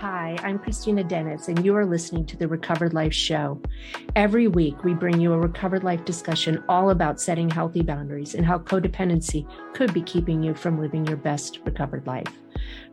[0.00, 3.60] Hi, I'm Kristina Dennis, and you are listening to the Recovered Life Show.
[4.14, 8.46] Every week, we bring you a Recovered Life discussion all about setting healthy boundaries and
[8.46, 12.32] how codependency could be keeping you from living your best recovered life.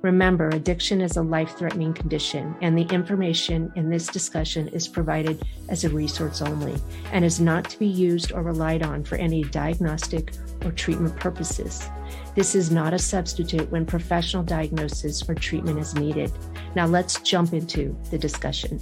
[0.02, 5.42] Remember, addiction is a life threatening condition, and the information in this discussion is provided
[5.70, 6.76] as a resource only
[7.12, 10.34] and is not to be used or relied on for any diagnostic
[10.64, 11.90] or treatment purposes.
[12.36, 16.32] This is not a substitute when professional diagnosis or treatment is needed.
[16.76, 18.80] Now, let's jump into the discussion.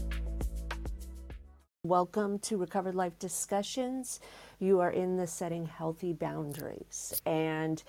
[1.86, 4.22] Welcome to Recovered Life Discussions.
[4.60, 7.22] You are in the setting healthy boundaries.
[7.26, 7.84] And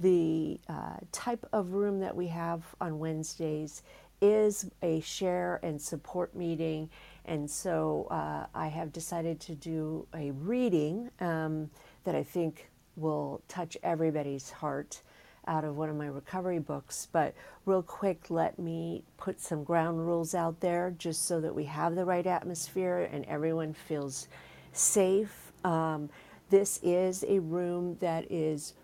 [0.00, 3.82] the uh, type of room that we have on Wednesdays
[4.20, 6.88] is a share and support meeting.
[7.24, 11.70] And so uh, I have decided to do a reading um,
[12.04, 15.02] that I think will touch everybody's heart
[15.48, 17.08] out of one of my recovery books.
[17.12, 17.34] But
[17.66, 21.94] real quick, let me put some ground rules out there just so that we have
[21.94, 24.28] the right atmosphere and everyone feels
[24.72, 25.52] safe.
[25.64, 26.08] Um,
[26.50, 28.74] this is a room that is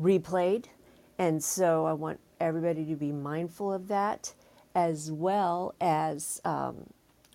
[0.00, 0.66] replayed,
[1.18, 4.32] and so I want everybody to be mindful of that
[4.74, 6.86] as well as um,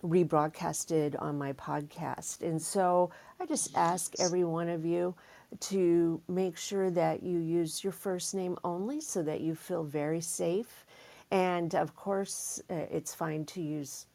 [0.02, 2.42] rebroadcasted on my podcast.
[2.42, 5.14] And so I just ask every one of you
[5.60, 10.20] to make sure that you use your first name only so that you feel very
[10.20, 10.84] safe.
[11.30, 14.06] And of course, uh, it's fine to use,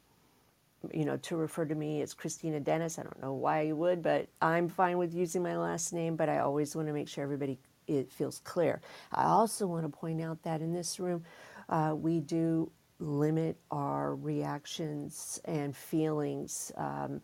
[0.93, 2.99] you know, to refer to me as Kristina Dennis.
[2.99, 6.29] I don't know why you would, but I'm fine with using my last name, but
[6.29, 7.59] I always want to make sure everybody
[7.97, 8.81] it feels clear.
[9.11, 11.23] I also want to point out that in this room,
[11.69, 16.71] uh, we do limit our reactions and feelings.
[16.77, 17.21] Um,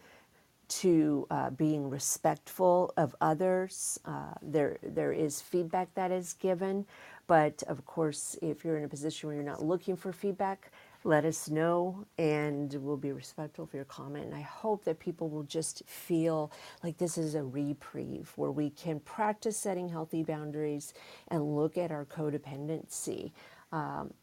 [0.67, 3.99] to uh, being respectful of others.
[4.05, 6.85] Uh, there, there is feedback that is given,
[7.27, 10.71] but of course, if you're in a position where you're not looking for feedback,
[11.03, 14.25] let us know and we'll be respectful of your comment.
[14.25, 16.51] And I hope that people will just feel
[16.83, 20.93] like this is a reprieve where we can practice setting healthy boundaries
[21.29, 23.31] and look at our codependency.
[23.71, 24.13] Um,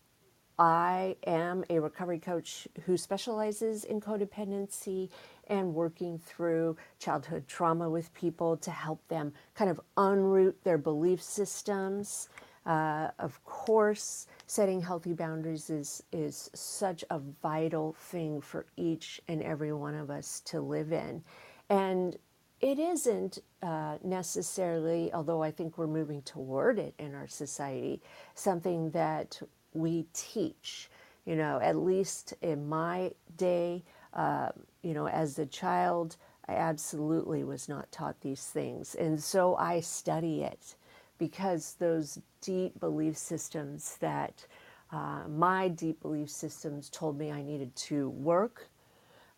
[0.58, 5.10] I am a recovery coach who specializes in codependency
[5.48, 11.20] and working through childhood trauma with people to help them kind of unroot their belief
[11.20, 12.28] systems.
[12.66, 19.42] Uh, of course, setting healthy boundaries is, is such a vital thing for each and
[19.42, 21.22] every one of us to live in.
[21.68, 22.16] And
[22.60, 28.00] it isn't uh, necessarily, although I think we're moving toward it in our society,
[28.34, 29.40] something that
[29.74, 30.88] we teach.
[31.26, 33.82] You know, at least in my day,
[34.12, 34.50] uh,
[34.82, 36.16] you know, as a child,
[36.48, 38.94] I absolutely was not taught these things.
[38.94, 40.76] And so I study it
[41.18, 44.46] because those deep belief systems that
[44.92, 48.68] uh, my deep belief systems told me I needed to work,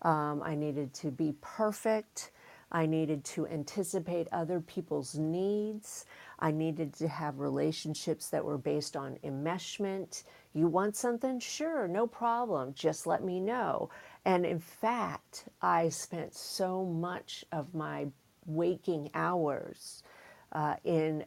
[0.03, 2.31] um, I needed to be perfect,
[2.73, 6.05] I needed to anticipate other people's needs,
[6.39, 10.25] I needed to have relationships that were based on enmeshment.
[10.53, 11.41] You want something?
[11.41, 12.75] Sure, no problem.
[12.75, 13.89] Just let me know.
[14.25, 18.09] And in fact, I spent so much of my
[18.47, 20.03] waking hours
[20.53, 21.25] uh, in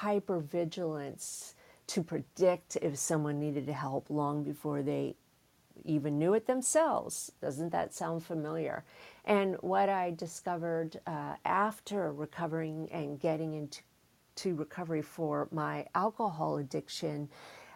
[0.00, 1.54] hypervigilance
[1.88, 5.14] to predict if someone needed help long before they
[5.84, 7.32] even knew it themselves.
[7.40, 8.84] Doesn't that sound familiar?
[9.24, 13.82] And what I discovered uh, after recovering and getting into
[14.34, 17.28] to recovery for my alcohol addiction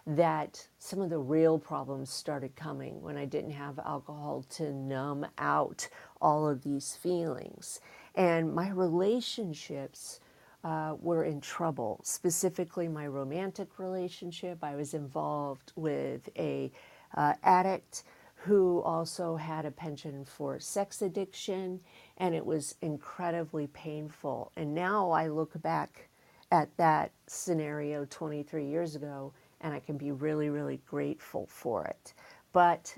[0.05, 5.27] that some of the real problems started coming when I didn't have alcohol to numb
[5.37, 5.87] out
[6.21, 7.81] all of these feelings.
[8.15, 10.19] And my relationships
[10.63, 14.63] uh, were in trouble, specifically my romantic relationship.
[14.63, 16.71] I was involved with a
[17.15, 18.03] uh, addict
[18.35, 21.79] who also had a penchant for sex addiction,
[22.17, 24.51] and it was incredibly painful.
[24.55, 26.09] And now I look back
[26.51, 32.13] at that scenario 23 years ago and I can be really, really grateful for it.
[32.53, 32.95] But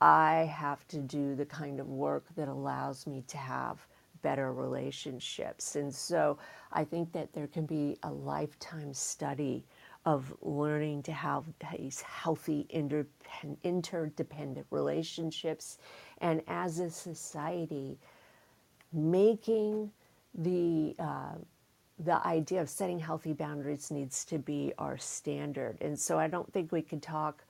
[0.00, 3.86] I have to do the kind of work that allows me to have
[4.22, 5.76] better relationships.
[5.76, 6.38] And so
[6.72, 9.64] I think that there can be a lifetime study
[10.06, 11.44] of learning to have
[11.76, 12.66] these healthy,
[13.62, 15.78] interdependent relationships.
[16.18, 17.98] And as a society,
[18.92, 19.90] making
[20.34, 21.34] the uh,
[21.98, 25.76] the idea of setting healthy boundaries needs to be our standard.
[25.82, 27.44] And so I don't think we can talk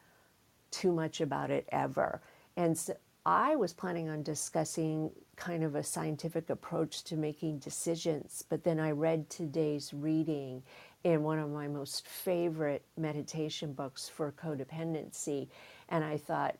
[0.72, 2.20] too much about it ever.
[2.56, 2.94] And so
[3.24, 8.78] I was planning on discussing kind of a scientific approach to making decisions, but then
[8.78, 10.62] I read today's reading
[11.02, 15.48] in one of my most favorite meditation books for codependency,
[15.88, 16.56] and I thought,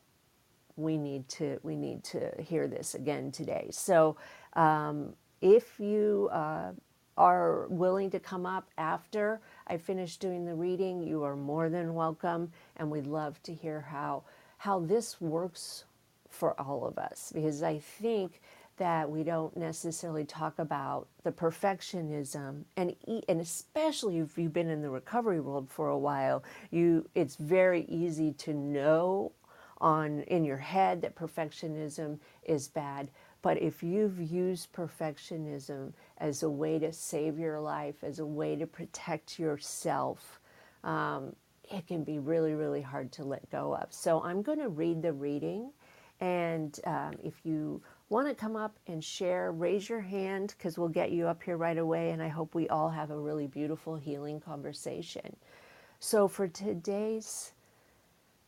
[0.77, 3.69] we need to we need to hear this again today.
[3.71, 4.17] So
[4.55, 6.73] um, if you uh,
[7.19, 11.95] are willing to come up after I finish doing the reading, you are more than
[11.95, 14.23] welcome, and we'd love to hear how
[14.57, 15.85] how this works
[16.31, 18.41] for all of us because I think
[18.81, 22.97] that we don't necessarily talk about the perfectionism and
[23.29, 27.85] and especially if you've been in the recovery world for a while you it's very
[27.85, 29.31] easy to know
[29.83, 33.11] on in your head that perfectionism is bad
[33.43, 38.57] but if you've used perfectionism as a way to save your life, as a way
[38.57, 40.41] to protect yourself,
[40.85, 41.35] um,
[41.71, 43.93] it can be really, really hard to let go of.
[43.93, 45.71] So I'm going to read the reading.
[46.21, 50.89] And um, if you want to come up and share, raise your hand because we'll
[50.89, 52.11] get you up here right away.
[52.11, 55.35] And I hope we all have a really beautiful healing conversation.
[56.01, 57.53] So for today's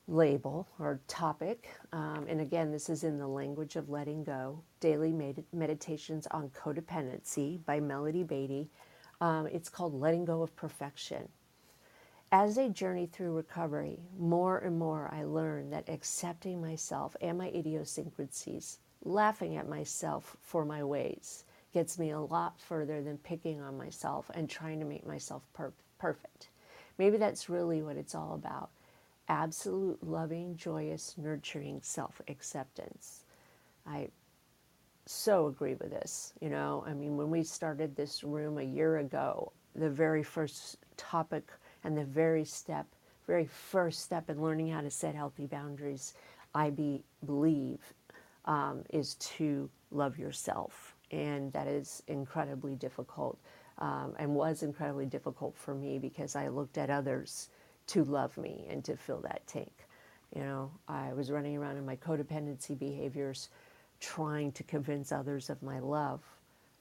[0.08, 1.68] label or topic.
[1.92, 6.50] Um, and again, this is in the language of letting go Daily Med- Meditations on
[6.50, 8.68] Codependency by Melody Beattie.
[9.20, 11.28] Um, it's called Letting Go of Perfection.
[12.32, 17.48] As I journey through recovery, more and more I learn that accepting myself and my
[17.48, 23.78] idiosyncrasies, laughing at myself for my ways, gets me a lot further than picking on
[23.78, 26.48] myself and trying to make myself per- perfect.
[26.98, 28.70] Maybe that's really what it's all about
[29.28, 33.24] absolute loving, joyous, nurturing self acceptance.
[33.86, 34.08] I
[35.06, 36.32] so agree with this.
[36.40, 40.76] You know, I mean, when we started this room a year ago, the very first
[40.96, 41.50] topic
[41.84, 42.86] and the very step,
[43.26, 46.14] very first step in learning how to set healthy boundaries,
[46.54, 47.80] I be, believe,
[48.44, 50.94] um, is to love yourself.
[51.10, 53.38] And that is incredibly difficult
[53.78, 57.48] um, and was incredibly difficult for me because I looked at others
[57.88, 59.72] to love me and to fill that tank.
[60.34, 63.48] You know, I was running around in my codependency behaviors
[64.00, 66.20] trying to convince others of my love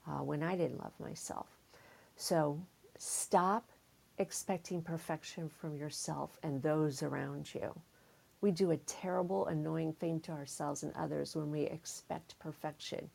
[0.08, 1.48] uh, when I didn't love myself.
[2.16, 2.60] So
[2.98, 3.70] stop
[4.18, 7.74] expecting perfection from yourself and those around you.
[8.42, 13.12] We do a terrible, annoying thing to ourselves and others when we expect perfection.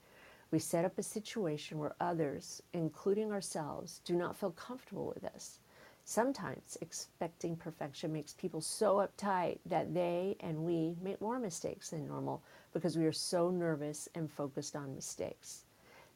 [0.53, 5.59] We set up a situation where others, including ourselves, do not feel comfortable with us.
[6.05, 12.07] Sometimes expecting perfection makes people so uptight that they and we make more mistakes than
[12.07, 12.41] normal
[12.73, 15.65] because we are so nervous and focused on mistakes.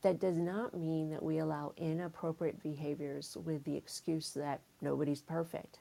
[0.03, 5.81] That does not mean that we allow inappropriate behaviors with the excuse that nobody's perfect.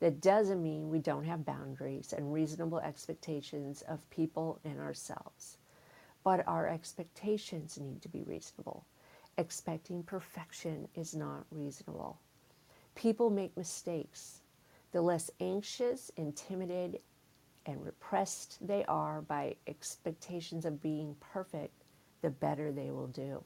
[0.00, 5.58] That doesn't mean we don't have boundaries and reasonable expectations of people and ourselves.
[6.24, 8.86] But our expectations need to be reasonable.
[9.36, 12.18] Expecting perfection is not reasonable.
[12.94, 14.40] People make mistakes.
[14.92, 17.00] The less anxious, intimidated,
[17.66, 21.84] and repressed they are by expectations of being perfect,
[22.22, 23.42] the better they will do.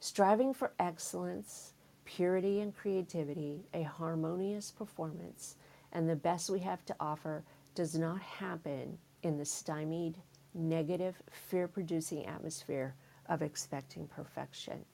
[0.00, 1.72] Striving for excellence,
[2.04, 5.56] purity and creativity, a harmonious performance,
[5.92, 7.44] and the best we have to offer
[7.74, 10.16] does not happen in the stymied,
[10.54, 12.94] negative, fear producing atmosphere
[13.26, 14.84] of expecting perfection.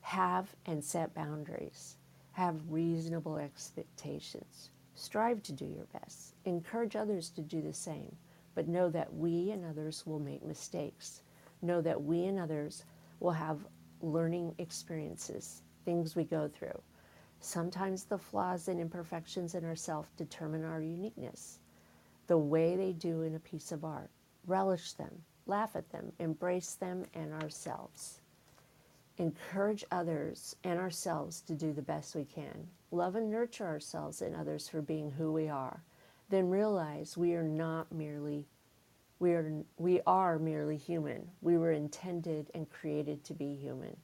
[0.00, 1.96] Have and set boundaries.
[2.32, 4.70] Have reasonable expectations.
[4.94, 6.34] Strive to do your best.
[6.44, 8.14] Encourage others to do the same.
[8.54, 11.22] But know that we and others will make mistakes.
[11.60, 12.84] Know that we and others
[13.20, 13.66] will have
[14.00, 16.80] learning experiences, things we go through.
[17.40, 21.58] Sometimes the flaws and imperfections in ourselves determine our uniqueness.
[22.26, 24.10] The way they do in a piece of art.
[24.46, 28.20] Relish them, laugh at them, embrace them and ourselves
[29.18, 34.36] encourage others and ourselves to do the best we can, love and nurture ourselves and
[34.36, 35.82] others for being who we are,
[36.28, 38.46] then realize we are not merely
[39.18, 41.26] we are we are merely human.
[41.40, 43.96] We were intended and created to be human.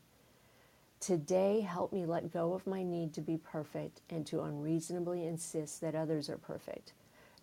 [1.03, 5.81] Today help me let go of my need to be perfect and to unreasonably insist
[5.81, 6.93] that others are perfect.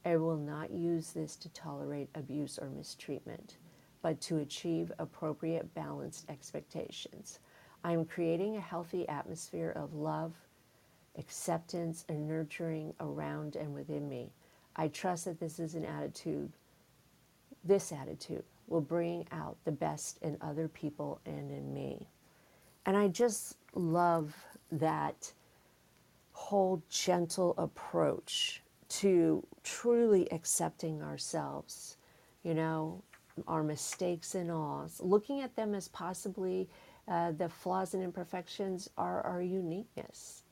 [0.05, 3.57] I will not use this to tolerate abuse or mistreatment,
[4.01, 7.39] but to achieve appropriate balanced expectations.
[7.83, 10.35] I am creating a healthy atmosphere of love,
[11.17, 14.31] acceptance, and nurturing around and within me.
[14.77, 16.53] I trust that this is an attitude,
[17.65, 22.07] this attitude will bring out the best in other people and in me.
[22.85, 24.35] And I just love
[24.71, 25.31] that
[26.31, 31.97] whole gentle approach to truly accepting ourselves,
[32.43, 33.03] you know,
[33.47, 36.67] our mistakes and all, looking at them as possibly
[37.07, 40.43] uh, the flaws and imperfections are our uniqueness.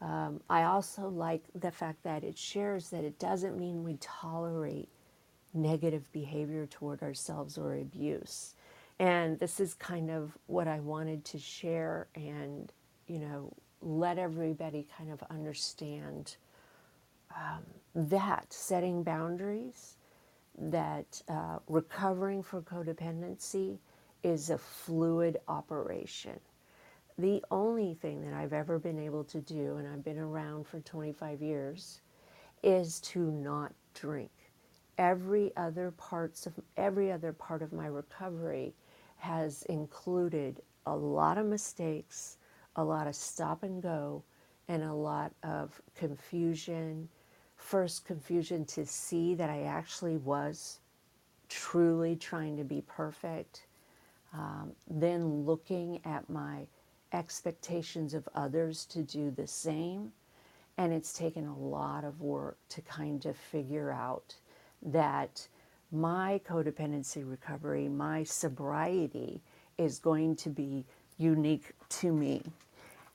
[0.00, 4.88] Um, I also like the fact that it shares that it doesn't mean we tolerate
[5.54, 8.54] negative behavior toward ourselves or abuse.
[8.98, 12.72] And this is kind of what I wanted to share and,
[13.06, 13.52] you know,
[13.82, 16.36] let everybody kind of understand
[17.36, 17.64] um,
[17.94, 19.96] that setting boundaries,
[20.58, 23.78] that uh, recovering from codependency
[24.24, 26.40] is a fluid operation.
[27.18, 30.80] The only thing that I've ever been able to do, and I've been around for
[30.80, 32.00] 25 years,
[32.62, 34.30] is to not drink.
[34.98, 38.74] Every other parts of every other part of my recovery
[39.18, 42.38] has included a lot of mistakes,
[42.76, 44.22] a lot of stop and go,
[44.68, 47.08] and a lot of confusion.
[47.56, 50.78] First, confusion to see that I actually was
[51.48, 53.66] truly trying to be perfect.
[54.32, 56.66] Um, then, looking at my
[57.12, 60.12] expectations of others to do the same.
[60.76, 64.34] And it's taken a lot of work to kind of figure out
[64.82, 65.48] that
[65.90, 69.40] my codependency recovery, my sobriety
[69.78, 70.84] is going to be
[71.16, 72.42] unique to me.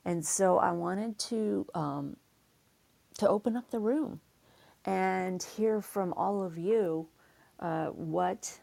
[0.04, 2.16] And so I wanted to um,
[3.18, 4.20] to open up the room
[4.84, 7.06] and hear from all of you
[7.60, 8.58] uh, what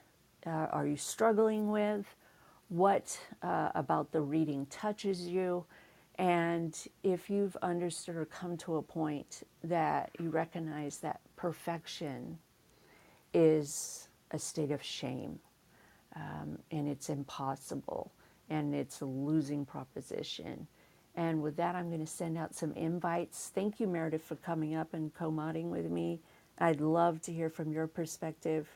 [0.46, 2.06] uh, are you struggling with,
[2.70, 5.66] what uh, about the reading touches you,
[6.16, 12.38] and if you've understood or come to a point that you recognize that perfection
[13.34, 15.40] is a state of shame
[16.16, 18.12] um, and it's impossible
[18.50, 20.68] and it's a losing proposition.
[21.16, 23.52] And with that, I'm going to send out some invites.
[23.56, 26.22] Thank you, Meredith, for coming up and co modding with me.
[26.60, 28.70] I'd love to hear from your perspective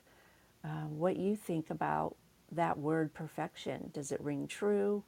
[0.66, 2.16] uh, what you think about
[2.54, 3.92] that word perfection.
[3.94, 5.04] Does it ring true?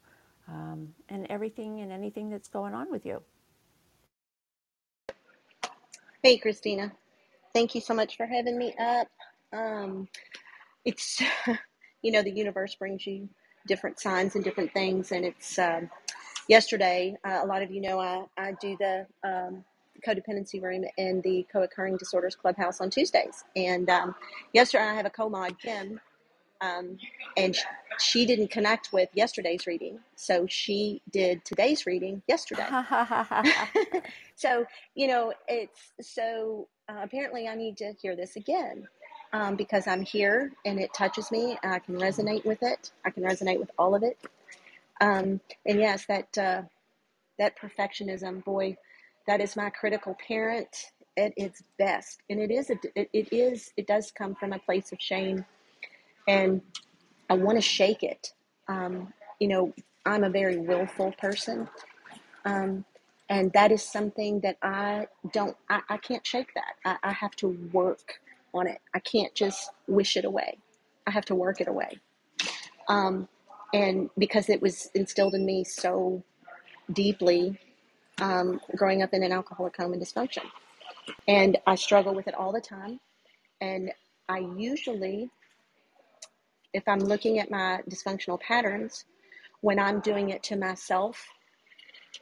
[0.48, 3.22] Um, and everything and anything that's going on with you.
[6.24, 6.92] Hey, Kristina.
[7.54, 9.08] Thank you so much for having me up.
[9.54, 10.08] Um,
[10.86, 11.22] it's,
[12.02, 13.30] you know, the universe brings you
[13.68, 15.12] different signs and different things.
[15.12, 15.90] And it's um,
[16.50, 19.66] yesterday, uh, a lot of you know I, I do the um,
[20.08, 23.46] codependency room in the co occurring disorders clubhouse on Tuesdays.
[23.56, 24.16] And um,
[24.54, 26.00] yesterday, I have a co mod, Kim,
[26.62, 26.98] um,
[27.38, 27.64] and sh-
[28.00, 30.00] she didn't connect with yesterday's reading.
[30.16, 32.68] So she did today's reading yesterday.
[34.36, 38.88] so, you know, it's so uh, apparently I need to hear this again
[39.34, 42.92] um, because I'm here and it touches me I can resonate with it.
[43.06, 44.18] I can resonate with all of it.
[45.02, 46.64] Um, and yes, that uh,
[47.40, 48.78] that perfectionism, boy,
[49.28, 53.72] that is my critical parent at its best, and it is a, it, it is
[53.78, 55.46] it does come from a place of shame,
[56.28, 56.62] and
[57.30, 58.34] I want to shake it.
[58.68, 59.74] Um, you know,
[60.06, 61.70] I'm a very willful person,
[62.46, 62.86] um,
[63.30, 66.76] and that is something that I don't I, I can't shake that.
[66.86, 68.22] I, I have to work
[68.54, 68.80] on it.
[68.94, 70.58] I can't just wish it away.
[71.06, 72.00] I have to work it away.
[72.88, 73.28] Um,
[73.74, 76.24] and because it was instilled in me so
[76.94, 77.60] deeply
[78.22, 80.44] um, growing up in an alcoholic home and dysfunction.
[81.28, 83.00] And I struggle with it all the time.
[83.62, 83.92] And
[84.30, 85.30] I usually,
[86.74, 89.06] if I'm looking at my dysfunctional patterns,
[89.62, 91.26] when I'm doing it to myself,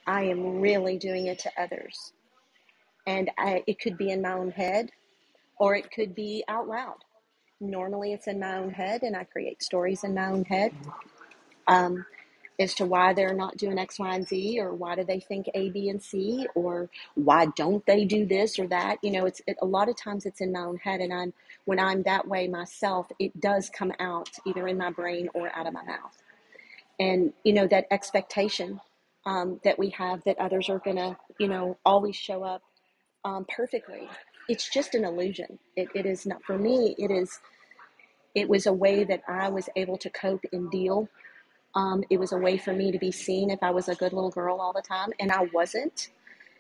[0.08, 2.13] I am really doing it to others.
[3.08, 4.91] And I, it could be in my own head
[5.57, 6.97] or it could be out loud.
[7.62, 10.74] Normally, it's in my own head, and I create stories in my own head
[11.67, 12.05] um,
[12.59, 15.47] as to why they're not doing X, Y, and Z, or why do they think
[15.53, 18.97] A, B, and C, or why don't they do this or that.
[19.01, 21.33] You know, it's it, a lot of times it's in my own head, and I'm
[21.65, 25.67] when I'm that way myself, it does come out either in my brain or out
[25.67, 26.21] of my mouth.
[27.00, 28.79] And you know that expectation
[29.25, 32.62] um, that we have that others are gonna, you know, always show up
[33.24, 34.07] um, perfectly.
[34.47, 35.59] It's just an illusion.
[35.75, 36.95] It, it is not for me.
[36.97, 37.39] It is.
[38.33, 41.07] It was a way that I was able to cope and deal.
[41.73, 44.13] Um, it was a way for me to be seen if I was a good
[44.13, 46.09] little girl all the time, and I wasn't.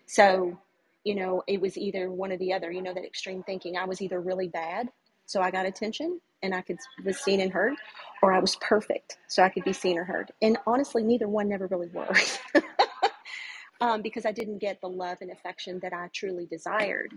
[0.05, 0.57] So,
[1.03, 2.71] you know, it was either one or the other.
[2.71, 3.77] You know that extreme thinking.
[3.77, 4.89] I was either really bad,
[5.25, 7.73] so I got attention and I could was seen and heard,
[8.21, 10.31] or I was perfect, so I could be seen or heard.
[10.41, 12.39] And honestly, neither one never really worked.
[13.81, 17.13] um, because I didn't get the love and affection that I truly desired.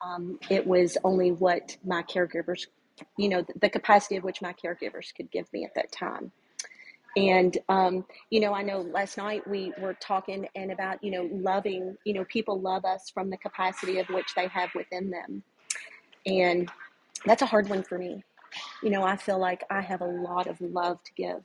[0.00, 2.66] Um, it was only what my caregivers,
[3.16, 6.32] you know, the, capacity of which my caregivers could give me at that time.
[7.16, 11.28] And, um, you know, I know last night we were talking and about, you know,
[11.32, 15.42] loving, you know, people love us from the capacity of which they have within them.
[16.26, 16.70] And
[17.24, 18.22] that's a hard one for me.
[18.82, 21.42] You know, I feel like I have a lot of love to give.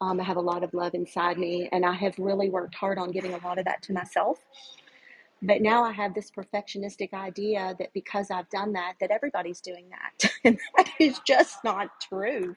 [0.00, 2.96] Um, I have a lot of love inside me, and I have really worked hard
[2.98, 4.38] on giving a lot of that to myself.
[5.42, 9.86] But now I have this perfectionistic idea that because I've done that, that everybody's doing
[9.90, 10.30] that.
[10.44, 12.56] and that is just not true.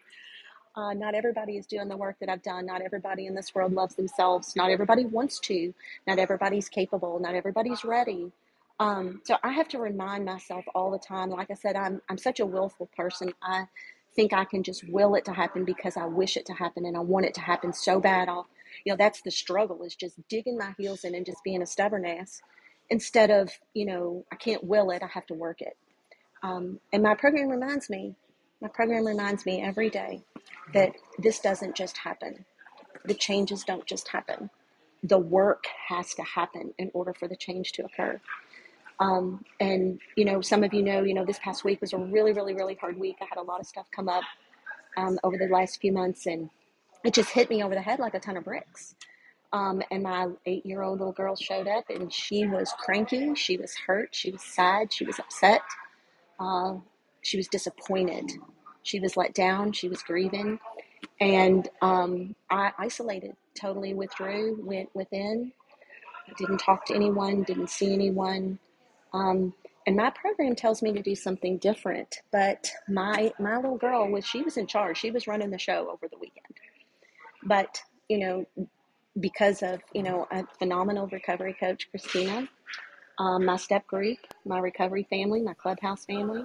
[0.76, 2.66] Uh, not everybody is doing the work that I've done.
[2.66, 4.56] Not everybody in this world loves themselves.
[4.56, 5.74] Not everybody wants to.
[6.08, 7.20] Not everybody's capable.
[7.20, 8.32] Not everybody's ready.
[8.80, 11.30] Um, so I have to remind myself all the time.
[11.30, 13.34] Like I said, I'm I'm such a willful person.
[13.44, 13.66] I
[14.16, 16.98] think I can just will it to happen because I wish it to happen and
[16.98, 18.30] I want it to happen so bad.
[18.30, 18.48] I'll,
[18.84, 21.68] you know, that's the struggle is just digging my heels in and just being a
[21.68, 22.42] stubborn ass
[22.90, 25.04] instead of you know I can't will it.
[25.04, 25.78] I have to work it.
[26.44, 28.16] Um, and my program reminds me,
[28.62, 30.24] my program reminds me every day
[30.74, 32.46] that this doesn't just happen.
[33.06, 34.50] The changes don't just happen.
[35.04, 38.20] The work has to happen in order for the change to occur.
[39.00, 41.98] Um, and you know, some of you know, you know, this past week was a
[41.98, 43.18] really, really, really hard week.
[43.22, 44.24] I had a lot of stuff come up
[44.98, 46.50] um, over the last few months, and
[47.04, 48.96] it just hit me over the head like a ton of bricks.
[49.54, 53.36] Um, and my eight-year-old little girl showed up, and she was cranky.
[53.36, 54.10] She was hurt.
[54.14, 54.92] She was sad.
[54.92, 55.62] She was upset.
[56.40, 56.76] Uh,
[57.22, 58.32] she was disappointed.
[58.82, 59.72] She was let down.
[59.72, 60.60] She was grieving,
[61.22, 65.54] and um, I isolated, totally withdrew, went within,
[66.38, 68.60] didn't talk to anyone, didn't see anyone,
[69.14, 69.54] um,
[69.86, 72.22] and my program tells me to do something different.
[72.32, 74.98] But my my little girl was she was in charge.
[74.98, 76.56] She was running the show over the weekend.
[77.44, 78.46] But you know,
[79.20, 82.48] because of you know a phenomenal recovery coach, Kristina,
[83.20, 86.44] um, my step group, my recovery family, my clubhouse family,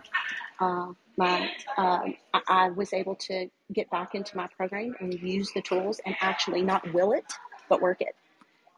[0.60, 5.52] uh, my uh, I, I was able to get back into my program and use
[5.54, 7.26] the tools and actually not will it,
[7.68, 8.14] but work it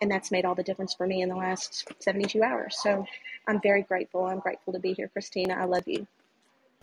[0.00, 2.78] and that's made all the difference for me in the last 72 hours.
[2.82, 3.04] So
[3.46, 4.24] I'm very grateful.
[4.26, 5.56] I'm grateful to be here, Kristina.
[5.56, 6.06] I love you.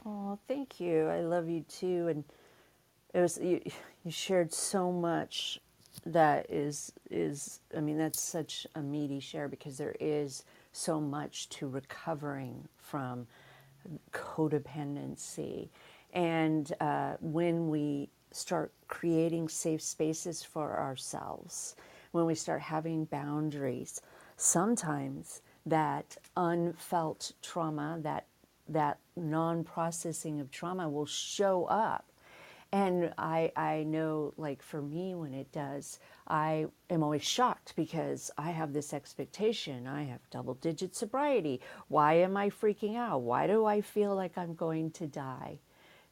[0.05, 1.07] Oh, thank you.
[1.07, 2.07] I love you too.
[2.07, 2.23] And
[3.13, 3.61] it was you,
[4.03, 5.59] you shared so much
[6.05, 11.49] that is is I mean that's such a meaty share because there is so much
[11.49, 13.27] to recovering from
[14.11, 15.69] codependency.
[16.13, 21.75] And uh, when we start creating safe spaces for ourselves,
[22.12, 24.01] when we start having boundaries,
[24.36, 28.25] sometimes that unfelt trauma, that
[28.69, 32.07] that non-processing of trauma will show up
[32.77, 38.29] and I, I know, like for me, when it does, I am always shocked because
[38.37, 39.87] I have this expectation.
[39.87, 41.59] I have double digit sobriety.
[41.87, 43.21] Why am I freaking out?
[43.21, 45.57] Why do I feel like I'm going to die?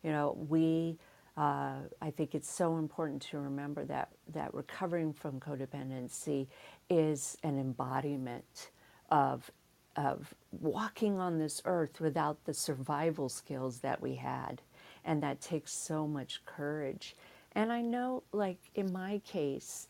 [0.01, 0.97] You know, we,
[1.37, 6.47] uh, I think it's so important to remember that, that recovering from codependency
[6.89, 8.71] is an embodiment
[9.11, 9.51] of
[9.97, 14.61] of walking on this earth without the survival skills that we had.
[15.05, 17.15] And that takes so much courage.
[17.53, 19.87] And I know, like in my case,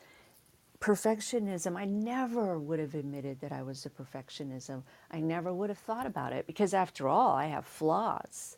[0.80, 4.84] perfectionism, I never would have admitted that I was a perfectionism.
[5.10, 8.58] I never would have thought about it because, after all, I have flaws.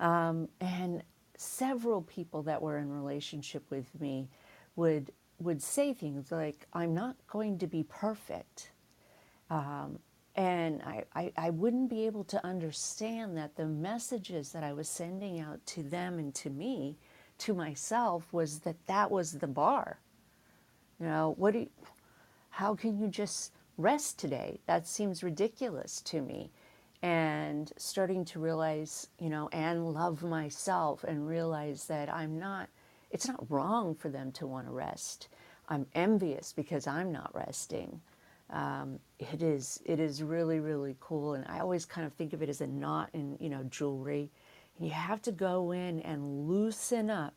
[0.00, 1.02] Um, and
[1.36, 4.28] several people that were in relationship with me
[4.76, 8.72] would would say things like, "I'm not going to be perfect,"
[9.50, 10.00] um,
[10.38, 14.88] and I, I, I wouldn't be able to understand that the messages that I was
[14.88, 16.96] sending out to them and to me,
[17.38, 19.98] to myself, was that that was the bar.
[21.00, 21.70] You know, what do you,
[22.50, 24.60] how can you just rest today?
[24.66, 26.52] That seems ridiculous to me.
[27.02, 32.68] And starting to realize, you know, and love myself and realize that I'm not,
[33.10, 35.26] it's not wrong for them to want to rest.
[35.68, 38.00] I'm envious because I'm not resting
[38.50, 41.34] um, it is it is really really cool.
[41.34, 44.30] And i always kind of think of it as a knot in you know jewelry.
[44.80, 47.34] You have to go in and loosen up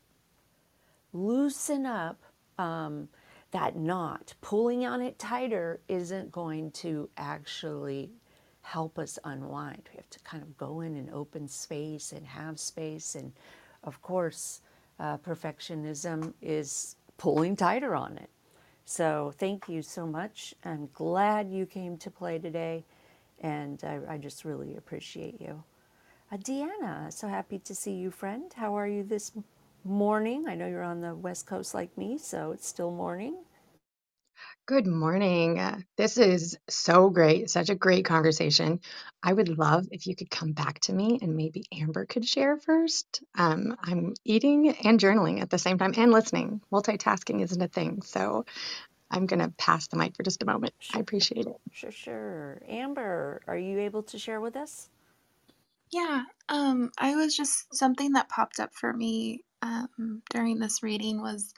[1.13, 2.21] loosen up
[2.57, 3.09] um,
[3.51, 4.33] that knot.
[4.41, 8.11] Pulling on it tighter isn't going to actually
[8.61, 9.89] help us unwind.
[9.91, 13.15] We have to kind of go in and open space and have space.
[13.15, 13.33] And
[13.83, 14.61] of course
[14.99, 18.29] uh, perfectionism is pulling tighter on it
[18.91, 20.53] so thank you so much.
[20.65, 22.83] I'm glad you came to play today,
[23.39, 25.63] and I, I just really appreciate you.
[26.29, 28.51] Uh, Deanna, so happy to see you, friend.
[28.53, 29.31] How are you this
[29.85, 30.45] morning?
[30.49, 33.37] I know you're on the West Coast like me, so it's still morning.
[34.65, 35.59] Good morning.
[35.59, 37.49] Uh, This is so great.
[37.49, 38.79] Such a great conversation.
[39.21, 42.57] I would love if you could come back to me and maybe Amber could share
[42.57, 43.21] first.
[43.37, 46.61] Um, I'm eating and journaling at the same time and listening.
[46.71, 48.03] Multitasking isn't a thing.
[48.03, 48.45] So
[49.11, 50.73] I'm going to pass the mic for just a moment.
[50.93, 51.57] I Sure, appreciate it.
[51.71, 52.61] sure, sure.
[52.67, 54.89] Amber, are you able to share with us?
[55.91, 61.21] Yeah, um, I was just something that popped up for me um, during this reading
[61.21, 61.53] was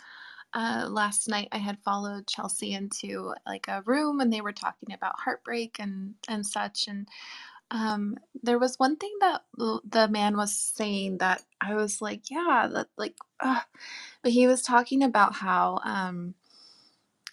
[0.53, 4.93] uh, last night I had followed Chelsea into like a room and they were talking
[4.93, 7.07] about heartbreak and and such and
[7.71, 12.69] um there was one thing that the man was saying that I was like yeah
[12.73, 16.35] that like but he was talking about how um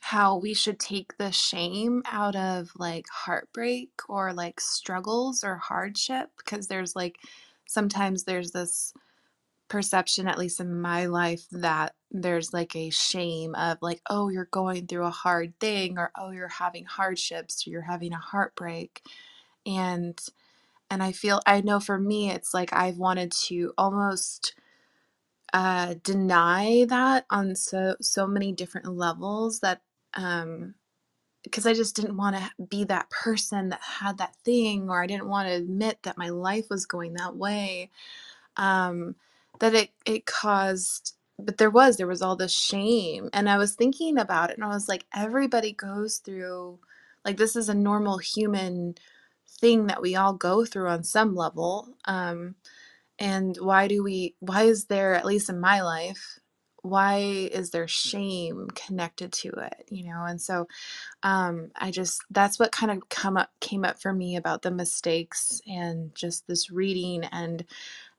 [0.01, 6.31] how we should take the shame out of like heartbreak or like struggles or hardship
[6.39, 7.17] because there's like
[7.67, 8.95] sometimes there's this
[9.71, 14.49] perception at least in my life that there's like a shame of like oh you're
[14.53, 19.03] going through a hard thing or oh you're having hardships or you're having a heartbreak
[19.67, 20.21] and
[20.91, 24.55] and I feel I know for me it's like I've wanted to almost
[25.53, 29.83] uh, deny that on so so many different levels that
[30.15, 30.75] um
[31.45, 35.07] because I just didn't want to be that person that had that thing or I
[35.07, 37.91] didn't want to admit that my life was going that way
[38.57, 39.17] um
[39.61, 43.77] that it it caused but there was there was all this shame and I was
[43.77, 46.81] thinking about it and I was like everybody goes through
[47.27, 48.97] like this is a normal human
[49.61, 52.57] thing that we all go through on some level um
[53.21, 56.39] and why do we why is there at least in my life
[56.83, 60.25] why is there shame connected to it you know?
[60.25, 60.67] And so
[61.25, 64.73] um i just that's what kind of come up came up for me about the
[64.73, 67.67] mistakes and just this reading and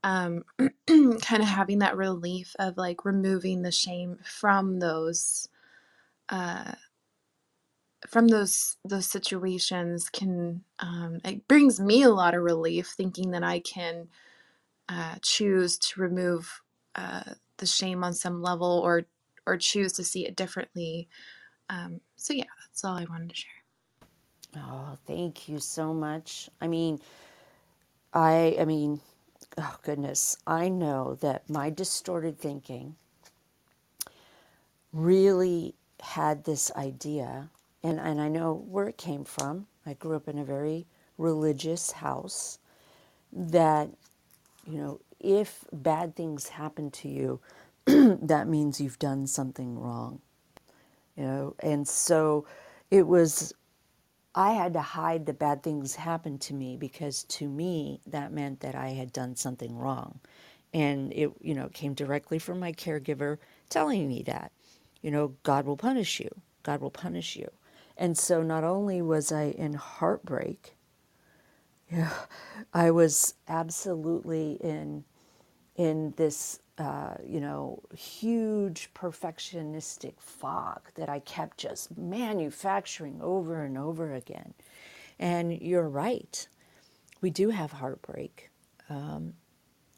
[0.03, 0.43] um
[0.87, 5.47] kind of having that relief of like removing the shame from those
[6.29, 6.73] uh
[8.07, 13.43] from those those situations can um it brings me a lot of relief thinking that
[13.43, 14.07] i can
[14.89, 16.61] uh, choose to remove
[16.95, 19.03] uh, the shame on some level or
[19.47, 21.07] or choose to see it differently.
[21.69, 23.51] Um, so yeah, that's all I wanted to share.
[24.55, 26.49] Oh, thank you so much.
[26.61, 26.99] I mean,
[28.13, 29.01] I I mean,
[29.57, 32.95] oh goodness, I know that my distorted thinking
[34.93, 37.49] really had this idea,
[37.83, 39.67] and, and I know where it came from.
[39.85, 40.85] I grew up in a very
[41.17, 42.59] religious house
[43.31, 43.89] that,
[44.67, 47.39] you know, if bad things happen to you,
[47.85, 50.21] that means you've done something wrong,
[51.15, 52.45] you know, and so
[52.89, 53.53] it was
[54.35, 58.61] I had to hide the bad things happened to me because to me that meant
[58.61, 60.19] that I had done something wrong.
[60.73, 63.37] And it, you know, came directly from my caregiver
[63.69, 64.51] telling me that,
[65.01, 66.29] you know, God will punish you.
[66.63, 67.49] God will punish you.
[67.97, 70.75] And so not only was I in heartbreak,
[71.91, 72.11] yeah,
[72.73, 75.03] I was absolutely in
[75.75, 83.77] in this, uh, you know, huge perfectionistic fog that I kept just manufacturing over and
[83.77, 84.55] over again.
[85.19, 86.47] And you're right,
[87.21, 88.49] we do have heartbreak.
[88.89, 89.33] Um,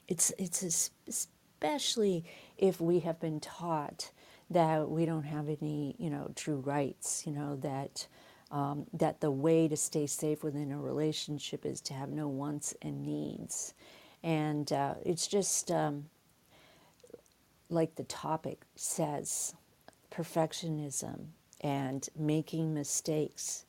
[0.10, 2.26] it's it's especially
[2.58, 4.12] if we have been taught
[4.50, 7.24] that we don't have any, you know, true rights.
[7.26, 8.08] You know that
[8.52, 12.76] um, that the way to stay safe within a relationship is to have no wants
[12.82, 13.74] and needs,
[14.22, 16.08] and uh, it's just um,
[17.73, 19.55] like the topic says,
[20.12, 21.27] perfectionism
[21.62, 23.65] and making mistakes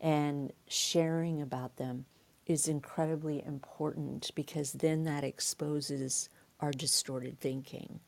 [0.00, 2.06] and sharing about them
[2.46, 6.28] is incredibly important because then that exposes
[6.60, 8.00] our distorted thinking.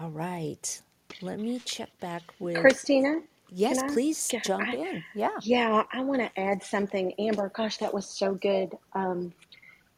[0.00, 0.82] All right,
[1.20, 2.74] let me check back with.
[2.74, 5.04] Kristina, Yes, please Yeah, jump I, in.
[5.14, 5.40] Yeah.
[5.40, 7.12] yeah, I want to add something.
[7.20, 8.76] Amber, gosh, that was so good.
[8.94, 9.34] Um,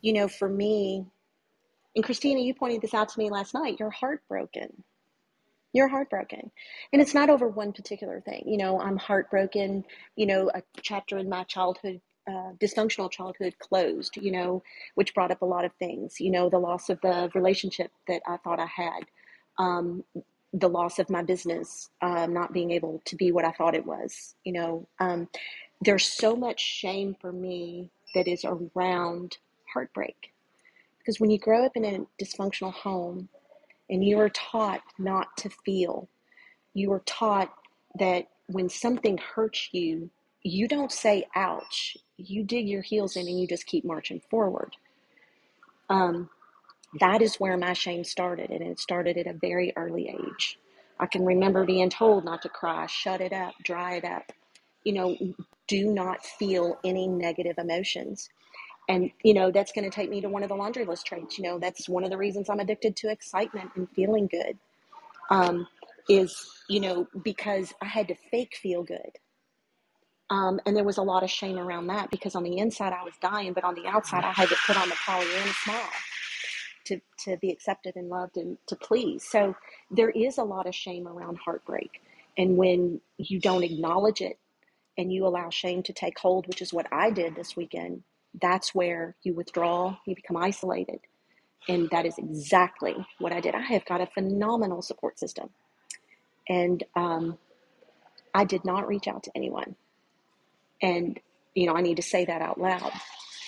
[0.02, 1.06] you know, for me,
[1.96, 3.76] and Kristina, you pointed this out to me last night.
[3.78, 4.84] You're heartbroken.
[5.72, 6.50] You're heartbroken.
[6.92, 8.44] And it's not over one particular thing.
[8.46, 9.84] You know, I'm heartbroken.
[10.16, 14.62] You know, a chapter in my childhood, uh, dysfunctional childhood closed, you know,
[14.94, 16.20] which brought up a lot of things.
[16.20, 19.06] You know, the loss of the relationship that I thought I had,
[19.58, 20.04] um,
[20.52, 23.86] the loss of my business, um, not being able to be what I thought it
[23.86, 24.34] was.
[24.44, 25.28] You know, um,
[25.80, 29.38] there's so much shame for me that is around
[29.72, 30.32] heartbreak.
[31.00, 33.28] Because when you grow up in a dysfunctional home
[33.88, 36.08] and you are taught not to feel,
[36.74, 37.52] you are taught
[37.98, 40.10] that when something hurts you,
[40.42, 41.96] you don't say ouch.
[42.16, 44.76] You dig your heels in and you just keep marching forward.
[45.88, 46.30] Um,
[47.00, 50.58] that is where my shame started, and it started at a very early age.
[50.98, 54.32] I can remember being told not to cry, shut it up, dry it up,
[54.84, 55.16] you know,
[55.68, 58.28] do not feel any negative emotions.
[58.88, 61.38] And, you know, that's going to take me to one of the laundry list traits.
[61.38, 64.58] You know, that's one of the reasons I'm addicted to excitement and feeling good
[65.30, 65.66] um,
[66.08, 66.34] is,
[66.68, 69.18] you know, because I had to fake feel good.
[70.30, 73.04] Um, and there was a lot of shame around that because on the inside I
[73.04, 75.90] was dying, but on the outside I had to put on the Pollyanna smile
[76.86, 79.24] to, to be accepted and loved and to please.
[79.28, 79.56] So
[79.90, 82.00] there is a lot of shame around heartbreak.
[82.38, 84.38] And when you don't acknowledge it
[84.96, 88.04] and you allow shame to take hold, which is what I did this weekend,
[88.40, 91.00] that's where you withdraw, you become isolated.
[91.68, 93.54] And that is exactly what I did.
[93.54, 95.50] I have got a phenomenal support system.
[96.48, 97.38] And um,
[98.34, 99.76] I did not reach out to anyone.
[100.82, 101.18] And,
[101.54, 102.92] you know, I need to say that out loud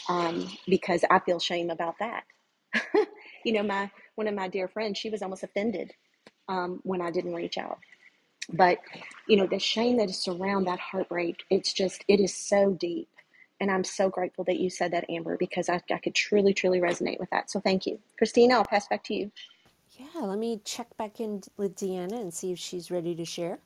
[0.08, 2.24] um, because I feel shame about that.
[3.44, 5.92] you know, my one of my dear friends, she was almost offended
[6.48, 7.78] um, when I didn't reach out.
[8.52, 8.78] But,
[9.28, 13.08] you know, the shame that is around that heartbreak, it's just, it is so deep.
[13.62, 16.80] And I'm so grateful that you said that, Amber, because I, I could truly, truly
[16.82, 17.50] resonate with that.
[17.50, 18.00] So thank you.
[18.22, 19.32] Kristina, I'll pass back to you.
[19.98, 23.60] Yeah, let me check back in with Deanna and see if she's ready to share.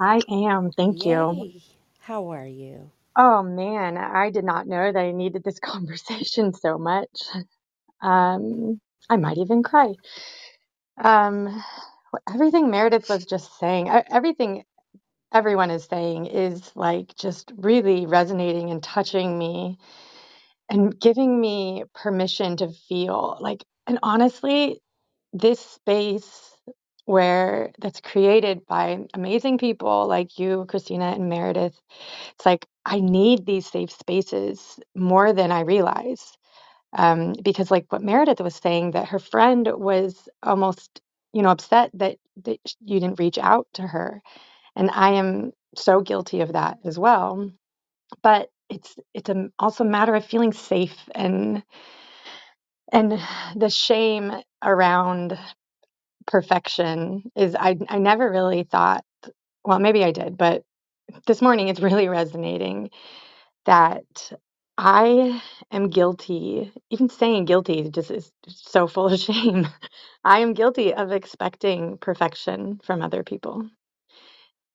[0.00, 0.72] I am.
[0.72, 1.42] Thank you.
[1.42, 1.62] Yay!
[2.00, 2.90] How are you?
[3.16, 7.22] Oh man, I did not know that I needed this conversation so much.
[8.02, 9.94] Um, I might even cry.
[11.02, 11.62] Um,
[12.32, 14.64] everything Meredith was just saying, e- everything
[15.32, 19.78] everyone is saying is like just really resonating and touching me
[20.70, 24.80] and giving me permission to feel like, and honestly,
[25.32, 26.52] this space
[27.06, 31.74] where that's created by amazing people like you, Kristina and Meredith
[32.36, 36.32] It's like I need these safe spaces more than I realize.
[36.96, 41.90] Um, because like what Meredith was saying, that her friend was almost, you know, upset
[41.94, 44.22] that, that you didn't reach out to her.
[44.76, 47.50] And I am so guilty of that as well.
[48.22, 51.62] But it's it's a, also a matter of feeling safe and
[52.92, 53.20] and
[53.56, 54.32] the shame
[54.64, 55.38] around
[56.26, 59.04] perfection is I I never really thought
[59.64, 60.64] well maybe I did but
[61.26, 62.90] this morning it's really resonating
[63.66, 64.32] that
[64.78, 69.68] I am guilty, even saying guilty just is so full of shame.
[70.24, 73.70] I am guilty of expecting perfection from other people.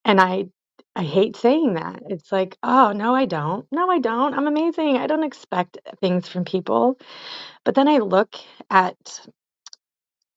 [0.05, 0.47] And I
[0.95, 2.03] I hate saying that.
[2.09, 3.65] It's like, oh, no, I don't.
[3.71, 4.33] No, I don't.
[4.35, 4.97] I'm amazing.
[4.97, 6.99] I don't expect things from people.
[7.65, 8.35] But then I look
[8.71, 9.21] at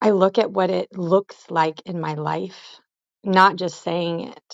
[0.03, 2.81] I look at what it looks like in my life,
[3.25, 4.45] not just saying it.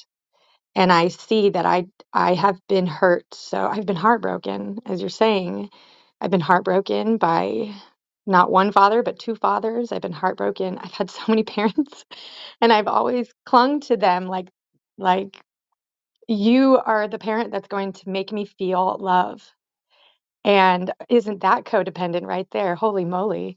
[0.74, 3.26] and I see that I I have been hurt.
[3.34, 5.70] So I've been heartbroken, as you're saying.
[6.20, 7.74] I've been heartbroken by
[8.26, 9.90] not one father, but two fathers.
[9.92, 10.78] I've been heartbroken.
[10.78, 12.04] I've had so many parents,
[12.60, 14.48] and I've always clung to them like
[15.00, 15.40] like
[16.28, 19.42] you are the parent that's going to make me feel love.
[20.44, 22.74] And isn't that codependent right there?
[22.74, 23.56] Holy moly.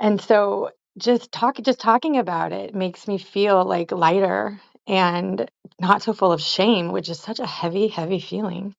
[0.00, 6.02] And so just talk just talking about it makes me feel like lighter and not
[6.02, 8.74] so full of shame, which is such a heavy, heavy feeling.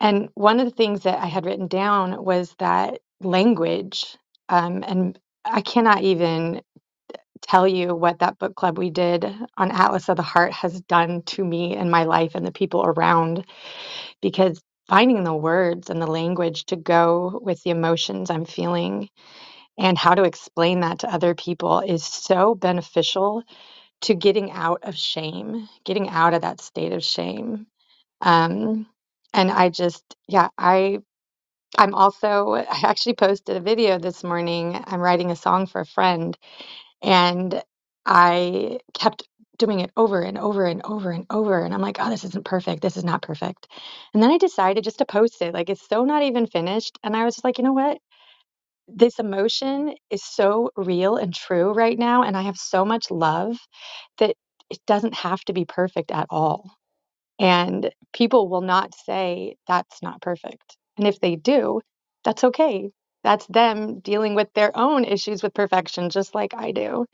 [0.00, 4.16] And one of the things that I had written down was that language,
[4.48, 6.62] um, and I cannot even
[7.50, 9.24] tell you what that book club we did
[9.58, 12.84] on Atlas of the Heart has done to me and my life and the people
[12.84, 13.46] around,
[14.22, 19.08] because finding the words and the language to go with the emotions I'm feeling
[19.78, 23.42] and how to explain that to other people is so beneficial
[24.02, 27.66] to getting out of shame, getting out of that state of shame.
[28.20, 28.86] Um,
[29.34, 31.00] and I just, yeah, I,
[31.78, 34.82] I'm also, I actually posted a video this morning.
[34.86, 36.36] I'm writing a song for a friend,
[37.02, 37.62] and
[38.06, 41.60] I kept doing it over and over and over and over.
[41.64, 42.82] And I'm like, oh, this isn't perfect.
[42.82, 43.68] This is not perfect.
[44.14, 45.54] And then I decided just to post it.
[45.54, 46.98] Like, it's so not even finished.
[47.04, 47.98] And I was just like, you know what?
[48.88, 53.56] this emotion is so real and true right now and i have so much love
[54.18, 54.36] that
[54.70, 56.70] it doesn't have to be perfect at all
[57.40, 61.80] and people will not say that's not perfect and if they do
[62.24, 62.90] that's okay
[63.24, 67.06] that's them dealing with their own issues with perfection just like i do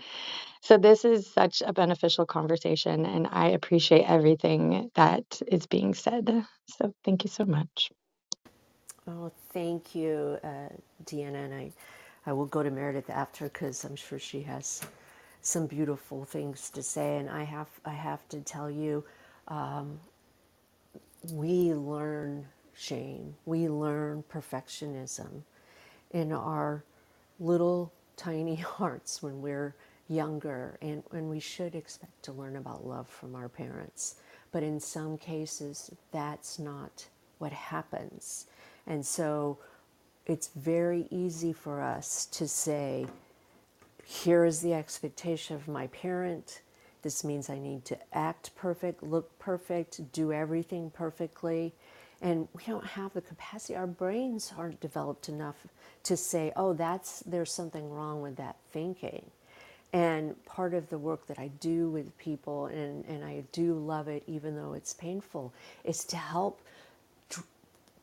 [0.63, 6.45] so this is such a beneficial conversation and i appreciate everything that is being said
[6.69, 7.91] so thank you so much
[9.09, 10.71] Oh, thank you, uh,
[11.05, 11.47] Deanna.
[11.47, 11.73] And I,
[12.27, 14.83] I will go to Meredith after because I'm sure she has
[15.43, 17.19] some beautiful things to say.
[17.19, 19.05] And I have, I have to tell you,
[21.33, 25.43] we learn shame, we learn perfectionism
[26.11, 26.85] in our
[27.39, 29.75] little tiny hearts when we're
[30.09, 34.17] younger, and, and we should expect to learn about love from our parents.
[34.53, 37.07] But in some cases, that's not
[37.39, 38.47] what happens.
[38.87, 39.59] And so
[40.27, 43.07] it's very easy for us to say,
[44.05, 46.63] here is the expectation of my parent.
[47.03, 51.75] This means I need to act perfect, look perfect, do everything perfectly.
[52.23, 53.77] And we don't have the capacity.
[53.77, 55.57] Our brains aren't developed enough
[56.05, 59.31] to say oh that's there's something wrong with that thinking.
[59.93, 64.09] And part of the work that i do with people and, and i do love
[64.09, 66.61] it even though it's painful is to help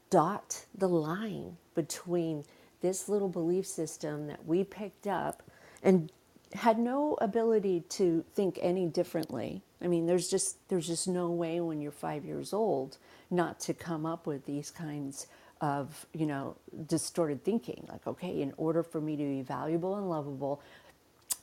[0.10, 2.45] dot the line between
[2.82, 5.43] this little belief system that we picked up
[5.84, 6.12] and
[6.54, 9.62] had no ability to think any differently.
[9.82, 12.98] I mean, there's just there's just no way when you're 5 years old
[13.30, 15.28] not to come up with these kinds
[15.62, 16.56] of, you know,
[16.88, 20.62] distorted thinking like okay, in order for me to be valuable and lovable,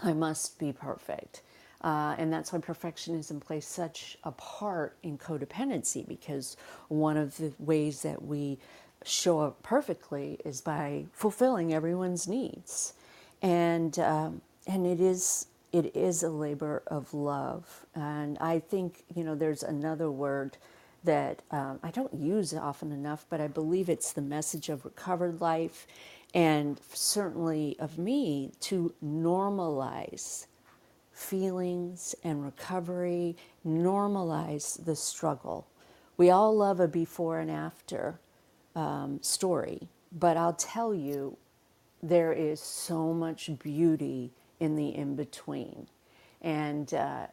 [0.02, 1.42] I must be perfect.
[1.82, 6.56] Uh, and that's why perfectionism plays such a part in codependency because
[6.88, 8.58] one of the ways that we
[9.04, 12.92] show up perfectly is by fulfilling everyone's needs.
[13.40, 17.86] And, um, and it is it is a labor of love.
[17.94, 20.56] And I think, you know, there's another word
[21.04, 25.40] that um, I don't use often enough, but I believe it's the message of recovered
[25.40, 25.86] life
[26.34, 30.46] and certainly of me to normalize
[31.12, 35.68] feelings and recovery, normalize the struggle.
[36.16, 38.18] We all love a before and after
[38.74, 41.36] um, story, but I'll tell you,
[42.02, 45.88] there is so much beauty in the in between.
[46.42, 47.26] And, uh,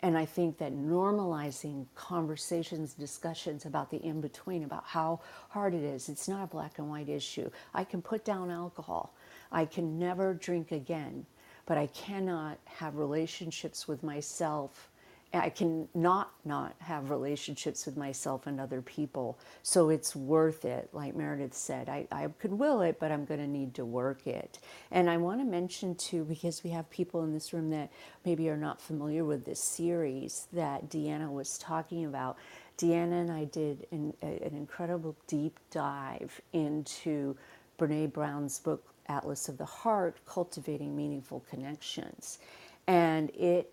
[0.00, 5.82] and I think that normalizing conversations, discussions about the in between, about how hard it
[5.82, 7.50] is, it's not a black and white issue.
[7.74, 9.14] I can put down alcohol,
[9.50, 11.26] I can never drink again
[11.66, 14.88] but I cannot have relationships with myself.
[15.34, 19.38] I can not not have relationships with myself and other people.
[19.62, 21.88] So it's worth it, like Meredith said.
[21.88, 24.58] I, I could will it, but I'm going to need to work it.
[24.90, 27.90] And I want to mention too, because we have people in this room that
[28.24, 32.38] maybe are not familiar with this series that Deanna was talking about.
[32.78, 37.36] Deanna and I did an, an incredible deep dive into
[37.78, 42.38] Brene Brown's book Atlas of the Heart, Cultivating Meaningful Connections.
[42.86, 43.72] And it,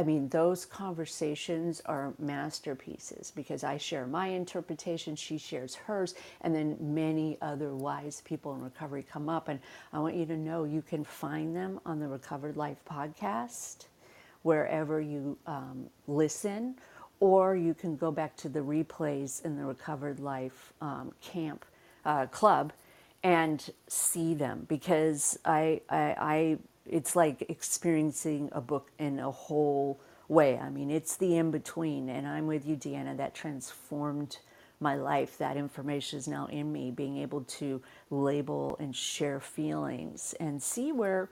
[0.00, 6.54] I mean, those conversations are masterpieces because I share my interpretation, she shares hers, and
[6.54, 9.48] then many other wise people in recovery come up.
[9.48, 9.60] And
[9.92, 13.88] I want you to know you can find them on the Recovered Life podcast,
[14.40, 16.76] wherever you um, listen,
[17.20, 21.66] or you can go back to the replays in the Recovered Life um, camp
[22.06, 22.72] uh, club
[23.22, 26.58] and see them because I, I, I,
[26.90, 30.58] it's like experiencing a book in a whole way.
[30.58, 33.16] I mean, it's the in between, and I'm with you, Deanna.
[33.16, 34.38] That transformed
[34.80, 35.38] my life.
[35.38, 40.92] That information is now in me, being able to label and share feelings and see
[40.92, 41.30] where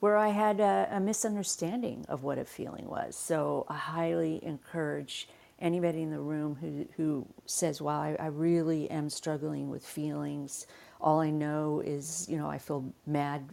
[0.00, 3.16] where I had a, a misunderstanding of what a feeling was.
[3.16, 8.88] So I highly encourage anybody in the room who, who says, wow, I, I really
[8.92, 10.68] am struggling with feelings
[11.00, 13.48] all I know is, you know, I feel mad.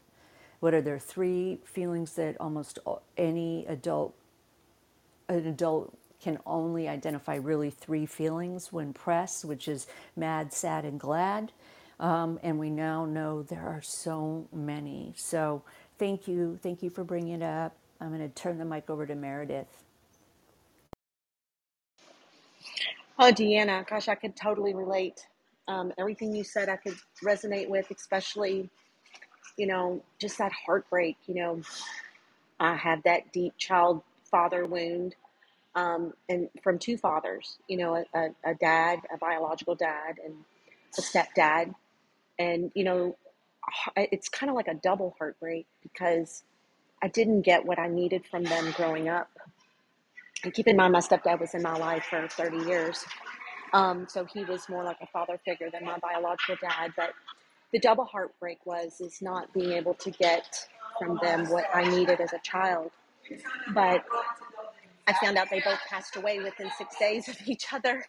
[0.65, 2.79] What are there three feelings that almost
[3.17, 4.15] any adult
[5.29, 10.99] an adult can only identify really three feelings when pressed, which is mad, sad, and
[10.99, 11.51] glad.
[11.99, 15.13] Um, and we now know there are so many.
[15.15, 15.61] So
[15.99, 16.57] thank you.
[16.63, 17.75] Thank you for bringing it up.
[18.01, 19.83] I'm going to turn the mic over to Meredith.
[23.19, 25.27] Oh, Deanna, gosh, I could totally relate.
[25.67, 28.71] Um, everything you said, I could resonate with, especially,
[29.57, 31.17] you know, just that heartbreak.
[31.27, 31.61] You know,
[32.59, 35.15] I have that deep child father wound,
[35.75, 37.57] um, and from two fathers.
[37.67, 40.35] You know, a, a, a dad, a biological dad, and
[40.97, 41.75] a stepdad,
[42.39, 43.17] and you know,
[43.95, 46.43] it's kind of like a double heartbreak because
[47.03, 49.29] I didn't get what I needed from them growing up.
[50.43, 53.05] And keep in mind, my stepdad was in my life for 30 years.
[53.73, 56.93] Um, so he was more like a father figure than my biological dad.
[56.95, 57.11] But
[57.75, 60.65] the double heartbreak was is not being able to get
[60.97, 62.89] from them what I needed as a child.
[63.73, 64.05] But
[65.05, 68.05] I found out they both passed away within six days of each other.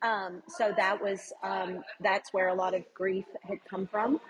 [0.00, 4.20] Um, so that was um, that's where a lot of grief had come from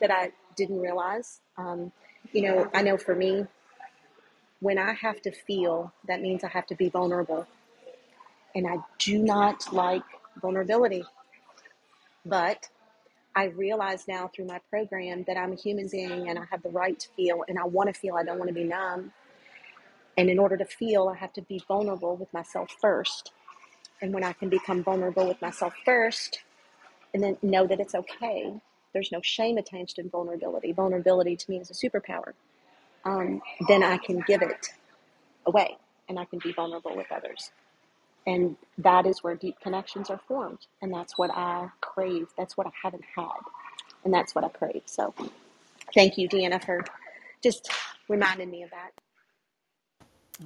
[0.00, 1.40] that I didn't realize.
[1.58, 1.90] Um,
[2.32, 3.44] you know, I know for me,
[4.60, 7.48] when I have to feel, that means I have to be vulnerable
[8.54, 10.04] and I do not like
[10.40, 11.02] vulnerability.
[12.24, 12.68] But
[13.34, 16.70] I realize now through my program that I'm a human being and I have the
[16.70, 18.16] right to feel and I want to feel.
[18.16, 19.12] I don't want to be numb.
[20.18, 23.32] And in order to feel, I have to be vulnerable with myself first.
[24.02, 26.40] And when I can become vulnerable with myself first
[27.14, 28.52] and then know that it's okay,
[28.92, 30.72] there's no shame attached in vulnerability.
[30.72, 32.32] Vulnerability to me is a superpower.
[33.04, 34.68] Um, then I can give it
[35.46, 35.78] away
[36.08, 37.50] and I can be vulnerable with others.
[38.26, 40.66] And that is where deep connections are formed.
[40.82, 42.28] And that's what I crave.
[42.38, 43.28] That's what I haven't had.
[44.04, 44.82] And that's what I crave.
[44.86, 45.14] So
[45.94, 46.84] thank you, Deanna, for
[47.42, 47.70] just
[48.08, 48.92] reminding me of that.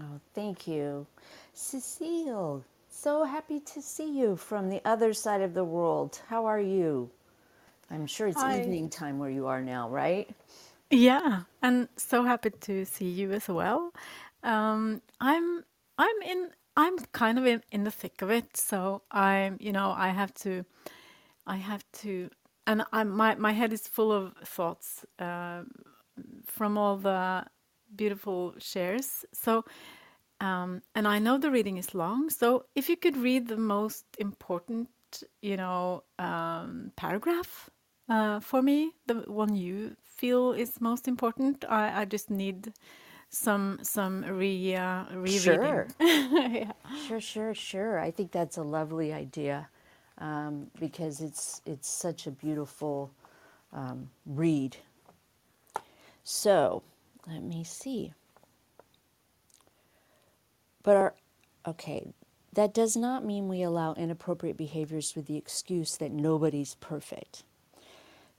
[0.00, 1.06] Oh, thank you.
[1.54, 6.20] Cecile, so happy to see you from the other side of the world.
[6.28, 7.10] How are you?
[7.90, 8.44] I'm sure it's Hi.
[8.44, 10.30] evening time where you are now, right?
[10.90, 13.92] Yeah, and so happy to see you as well.
[14.42, 15.64] Um, I'm
[15.98, 19.92] I'm in I'm kind of in, in the thick of it, so I'm you know
[19.96, 20.64] I have to
[21.46, 22.30] I have to
[22.66, 25.62] and I'm my my head is full of thoughts uh,
[26.46, 27.44] from all the
[27.94, 29.24] beautiful shares.
[29.32, 29.64] So
[30.40, 34.04] um, and I know the reading is long, so if you could read the most
[34.18, 34.88] important,
[35.40, 37.70] you know, um, paragraph
[38.08, 42.72] uh, for me, the one you feel is most important, I, I just need
[43.30, 45.40] some some re uh, rereading.
[45.40, 45.88] Sure.
[46.00, 46.72] yeah.
[47.06, 47.98] Sure, sure, sure.
[47.98, 49.68] I think that's a lovely idea
[50.18, 53.10] um, because it's it's such a beautiful
[53.72, 54.76] um, read.
[56.24, 56.82] So,
[57.28, 58.12] let me see.
[60.82, 61.14] But our
[61.66, 62.14] okay,
[62.54, 67.44] that does not mean we allow inappropriate behaviors with the excuse that nobody's perfect.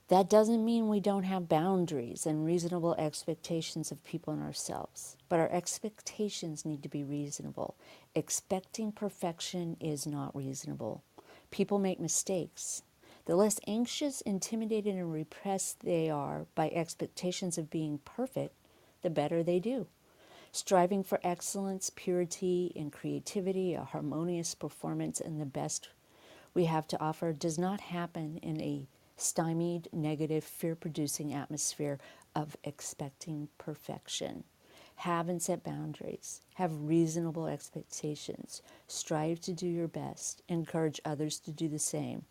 [0.08, 5.38] That doesn't mean we don't have boundaries and reasonable expectations of people and ourselves, but
[5.38, 7.74] our expectations need to be reasonable.
[8.14, 11.02] Expecting perfection is not reasonable.
[11.50, 12.82] People make mistakes.
[13.26, 18.54] The less anxious, intimidated, and repressed they are by expectations of being perfect,
[19.02, 19.88] the better they do.
[20.52, 25.90] Striving for excellence, purity, and creativity, a harmonious performance, and the best
[26.54, 28.86] we have to offer does not happen in a
[29.18, 31.98] stymied, negative, fear producing atmosphere
[32.34, 34.44] of expecting perfection.
[34.96, 36.40] Have and set boundaries.
[36.54, 38.62] Have reasonable expectations.
[38.86, 40.42] Strive to do your best.
[40.48, 42.24] Encourage others to do the same.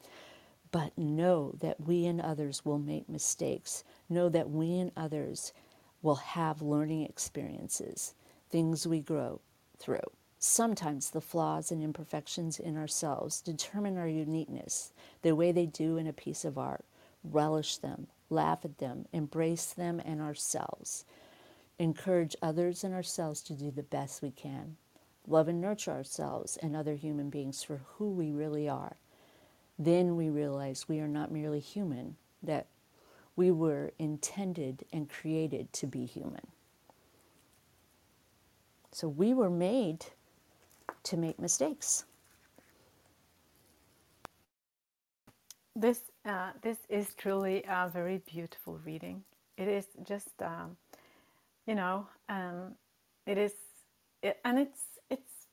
[0.71, 3.83] But know that we and others will make mistakes.
[4.09, 5.53] Know that we and others
[6.01, 8.13] will have learning experiences,
[8.49, 9.39] things we grow
[9.77, 9.99] through.
[10.39, 16.05] Sometimes the flaws and imperfections in ourselves determine our uniqueness, the way they do in
[16.05, 16.85] a piece of art.
[17.23, 21.05] Relish them, laugh at them, embrace them and ourselves.
[21.79, 24.77] Encourage others and ourselves to do the best we can.
[25.27, 28.97] Love and nurture ourselves and other human beings for who we really are.
[29.79, 32.67] Then we realize we are not merely human, that
[33.35, 36.47] we were intended and created to be human.
[38.91, 40.05] So we were made
[41.03, 42.05] to make mistakes.
[45.75, 49.23] This uh, this is truly a very beautiful reading.
[49.57, 50.77] It is just um,
[51.67, 52.75] you know um,
[53.25, 53.53] it is
[54.23, 55.47] it, and it's it's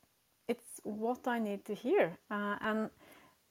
[0.49, 2.91] it's what I need to hear uh, and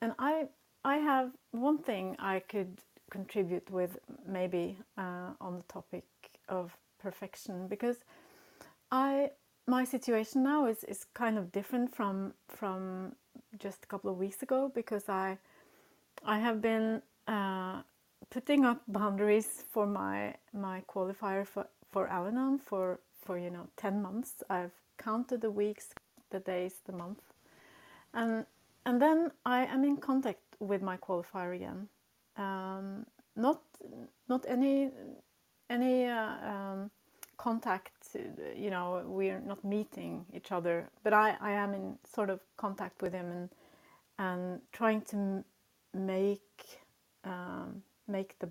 [0.02, 0.48] and I
[0.84, 2.82] I have one thing I could
[3.12, 6.06] contribute with maybe uh, on the topic
[6.50, 7.98] of perfection because
[8.92, 9.32] I
[9.68, 13.16] my situation now is, is kind of different from from
[13.60, 15.38] just a couple of weeks ago because I
[16.26, 17.82] I have been uh,
[18.30, 24.02] putting up boundaries for my my qualifier for for Al-Anon for for you know ten
[24.02, 24.44] months.
[24.50, 25.94] I've counted the weeks,
[26.30, 27.22] the days, the month,
[28.14, 28.46] and
[28.86, 31.88] and then I am in contact with my qualifier again.
[32.36, 33.06] Um,
[33.36, 33.62] not
[34.28, 34.92] not any
[35.70, 36.92] any uh, um,
[37.44, 37.92] contact.
[38.56, 43.02] You know, we're not meeting each other, but I I am in sort of contact
[43.02, 43.50] with him and
[44.18, 45.44] and trying to
[45.94, 46.80] make
[47.26, 48.50] um, make the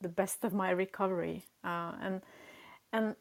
[0.00, 2.22] the best of my recovery uh, and
[2.92, 3.16] and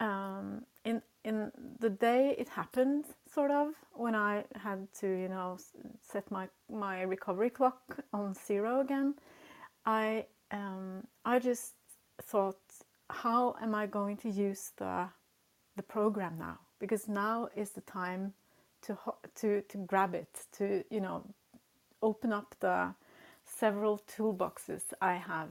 [0.00, 5.58] um, in in the day it happened sort of when I had to you know
[6.12, 9.14] set my my recovery clock on zero again
[9.86, 11.74] I um, I just
[12.22, 12.60] thought
[13.22, 15.08] how am I going to use the
[15.76, 18.34] the program now because now is the time
[18.82, 18.98] to
[19.36, 21.24] to to grab it to you know
[22.02, 22.94] open up the
[23.44, 25.48] several toolboxes I have.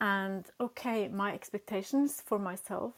[0.00, 2.94] And okay, my expectations for myself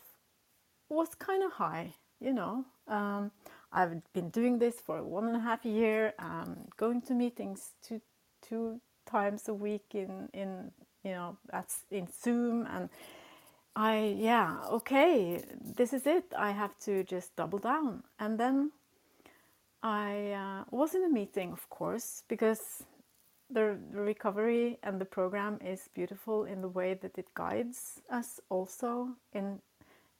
[0.88, 2.64] was kind of high, you know.
[2.88, 3.30] Um,
[3.72, 8.00] I've been doing this for one and a half year, um, going to meetings two
[8.42, 10.72] two times a week in in
[11.02, 12.88] you know that's in Zoom, and
[13.76, 15.42] I yeah okay,
[15.76, 16.24] this is it.
[16.36, 18.70] I have to just double down, and then
[19.82, 22.84] I uh, was in a meeting, of course, because
[23.50, 29.10] the recovery and the program is beautiful in the way that it guides us also
[29.32, 29.60] in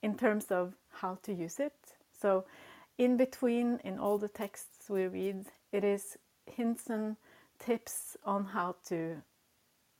[0.02, 1.74] in terms of how to use it.
[2.20, 2.44] So
[2.98, 7.16] in between, in all the texts we read, it is hints and
[7.58, 9.22] tips on how to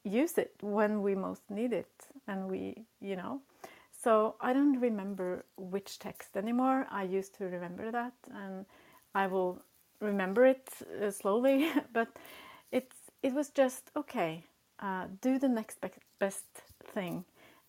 [0.05, 2.09] use it when we most need it.
[2.27, 3.41] And we, you know,
[4.05, 6.87] so I don't remember which text anymore.
[6.91, 8.66] I used to remember that, and
[9.14, 9.62] I will
[10.01, 10.68] remember it
[11.03, 11.70] uh, slowly.
[11.93, 12.09] but
[12.70, 14.45] it's it was just okay.
[14.81, 15.79] Uh, do the next
[16.18, 16.45] best
[16.93, 17.25] thing,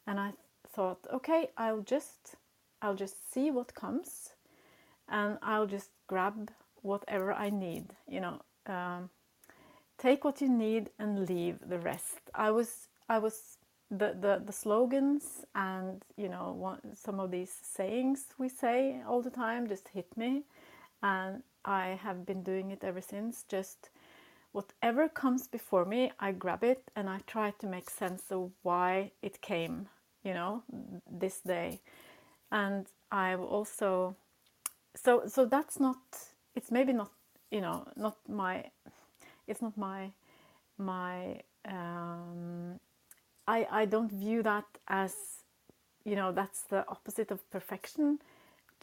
[0.08, 0.34] and I
[0.68, 2.36] thought, okay, I'll just
[2.82, 4.34] I'll just see what comes,
[5.08, 6.52] and I'll just grab
[6.82, 7.94] whatever I need.
[8.08, 9.10] You know, um,
[9.98, 12.20] take what you need and leave the rest.
[12.34, 13.58] I was I was
[13.92, 19.22] the, the, the slogans and you know one, some of these sayings we say all
[19.22, 20.44] the time just hit me.
[21.04, 23.44] And i have been doing it ever since.
[23.48, 23.90] Just
[24.52, 29.12] whatever comes before me i grab it and i try to make sense of why
[29.22, 29.90] it came
[30.24, 30.64] you know
[31.12, 31.82] this day.
[32.52, 34.16] And i've also
[34.96, 35.98] so so that's not
[36.56, 37.12] it's maybe not
[37.52, 38.64] you know not my
[39.48, 40.12] it's not my
[40.78, 42.80] my um,
[43.48, 45.14] I, I don't view that as,
[46.04, 48.20] you know, that's the opposite of perfection.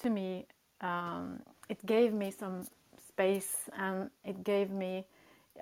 [0.02, 0.46] To me,
[0.80, 2.66] um, it gave me some
[3.08, 5.06] space and it gave me,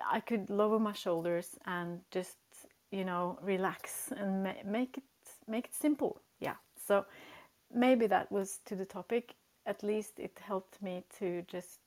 [0.09, 2.37] I could lower my shoulders and just,
[2.91, 5.03] you know, relax and ma- make it
[5.47, 6.21] make it simple.
[6.39, 6.55] Yeah.
[6.87, 7.05] So
[7.73, 9.35] maybe that was to the topic.
[9.65, 11.79] At least it helped me to just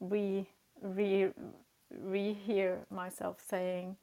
[0.00, 0.46] re
[0.82, 1.30] re
[1.92, 3.96] rehear myself saying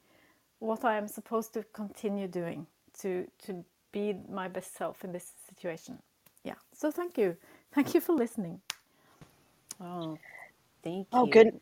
[0.61, 2.67] what I am supposed to continue doing
[3.01, 5.99] to to be my best self in this situation.
[6.45, 6.55] Yeah.
[6.75, 7.37] So thank you.
[7.75, 8.61] Thank you for listening.
[9.81, 10.19] Oh,
[10.83, 11.27] thank Oh, you.
[11.27, 11.59] Oh, good.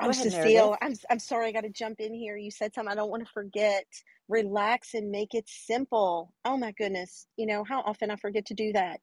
[0.00, 0.72] Go I'm ahead, Meredith.
[0.72, 0.76] Cecile.
[0.82, 2.36] I'm I'm sorry I got to jump in here.
[2.36, 3.86] You said something I don't want to forget.
[4.28, 6.32] Relax and make it simple.
[6.44, 7.26] Oh my goodness.
[7.36, 9.00] You know, how often I forget to do that.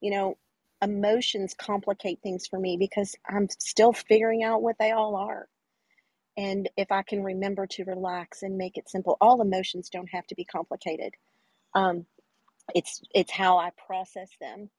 [0.00, 0.38] You know,
[0.82, 5.48] emotions complicate things for me because I'm still figuring out what they all are.
[6.36, 10.26] And if I can remember to relax and make it simple, all emotions don't have
[10.28, 11.14] to be complicated.
[11.74, 12.06] Um,
[12.74, 14.70] it's it's how I process them.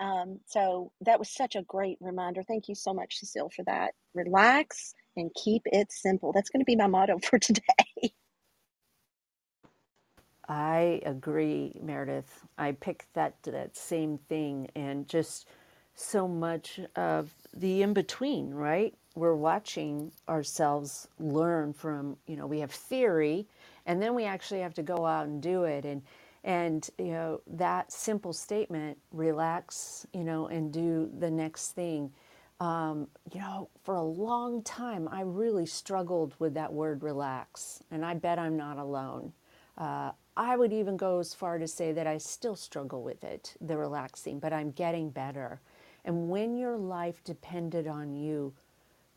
[0.00, 2.42] Um, so that was such a great reminder.
[2.42, 3.92] Thank you so much, Cecile, for that.
[4.14, 6.32] Relax and keep it simple.
[6.32, 8.12] That's going to be my motto for today.
[10.48, 12.46] I agree, Meredith.
[12.58, 15.48] I picked that that same thing and just
[15.94, 18.94] so much of the in between, right?
[19.14, 23.46] We're watching ourselves learn from, you know, we have theory
[23.86, 25.84] and then we actually have to go out and do it.
[25.84, 26.02] And
[26.44, 32.12] and you know that simple statement relax you know and do the next thing.
[32.60, 38.04] Um, you know for a long time i really struggled with that word relax and
[38.04, 39.32] i bet i'm not alone.
[39.76, 43.54] Uh, I would even go as far to say that I still struggle with it,
[43.60, 45.60] the relaxing, but I'm getting better.
[46.04, 48.52] And when your life depended on you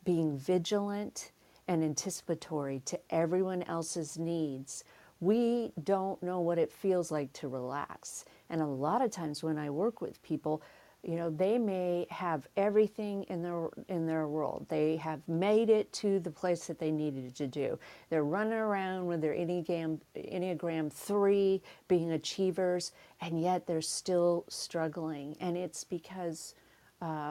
[0.05, 1.31] being vigilant
[1.67, 4.83] and anticipatory to everyone else's needs,
[5.19, 8.25] we don't know what it feels like to relax.
[8.49, 10.61] And a lot of times when I work with people,
[11.05, 14.65] you know they may have everything in their in their world.
[14.69, 17.77] They have made it to the place that they needed to do.
[18.09, 22.91] They're running around with their enneagram enneagram 3 being achievers
[23.21, 25.37] and yet they're still struggling.
[25.39, 26.55] And it's because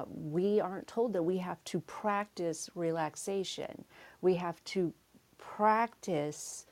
[0.09, 3.85] we aren't told that we have to practice relaxation
[4.23, 4.93] we have to
[5.39, 6.67] practice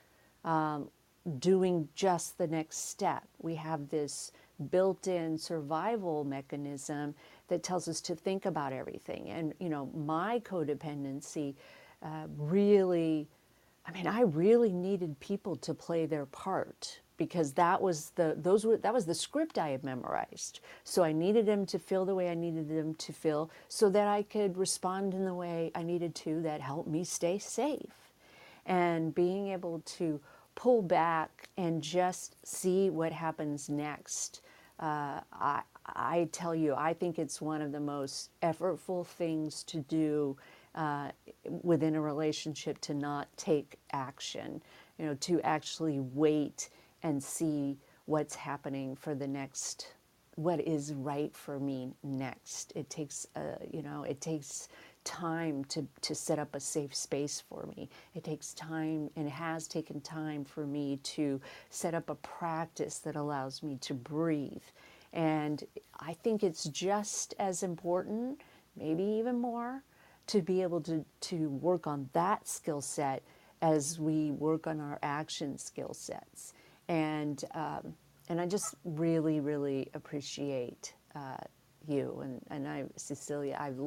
[1.41, 3.25] doing just the next step.
[3.41, 4.33] We have this
[4.71, 7.15] built in survival mechanism
[7.49, 9.31] that tells us to think about everything.
[9.31, 11.57] And, you know, my codependency
[12.03, 13.29] uh, really,
[13.87, 18.65] I mean, I really needed people to play their part because that was the those
[18.65, 20.61] were that was the script I had memorized.
[20.85, 24.09] So I needed them to feel the way I needed them to feel so that
[24.09, 28.13] I could respond in the way I needed to that helped me stay safe
[28.67, 30.21] and being able to
[30.55, 34.43] pull back and just see what happens next.
[34.79, 39.79] Uh, I, I tell you, I think it's one of the most effortful things to
[39.79, 40.37] do
[40.75, 41.11] uh,
[41.45, 44.63] within a relationship to not take action,
[44.99, 46.71] you know, to actually wait
[47.03, 49.95] and see what's happening for the next
[50.37, 52.73] what is right for me next.
[52.75, 54.69] It takes, uh, you know, it takes
[55.05, 57.91] time to, to set up a safe space for me.
[58.15, 61.41] It takes time and has taken time for me to
[61.71, 64.63] set up a practice that allows me to breathe.
[65.13, 65.63] And
[66.01, 68.41] I think it's just as important,
[68.77, 69.83] maybe even more,
[70.29, 73.23] to be able to, to work on that skill set
[73.61, 76.55] as we work on our action skill sets.
[76.93, 77.95] And, um,
[78.29, 81.39] and I just really, really appreciate uh,
[81.89, 83.79] you and, and I, Cecilia, I've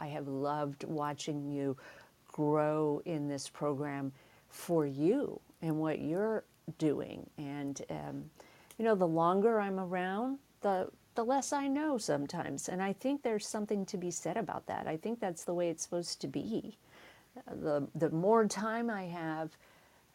[0.00, 1.76] I have loved watching you
[2.28, 4.10] grow in this program
[4.48, 6.44] for you and what you're
[6.78, 7.28] doing.
[7.36, 8.30] And, um,
[8.78, 12.70] you know, the longer I'm around, the, the less I know sometimes.
[12.70, 14.86] And I think there's something to be said about that.
[14.86, 16.78] I think that's the way it's supposed to be.
[17.50, 19.58] The, the more time I have,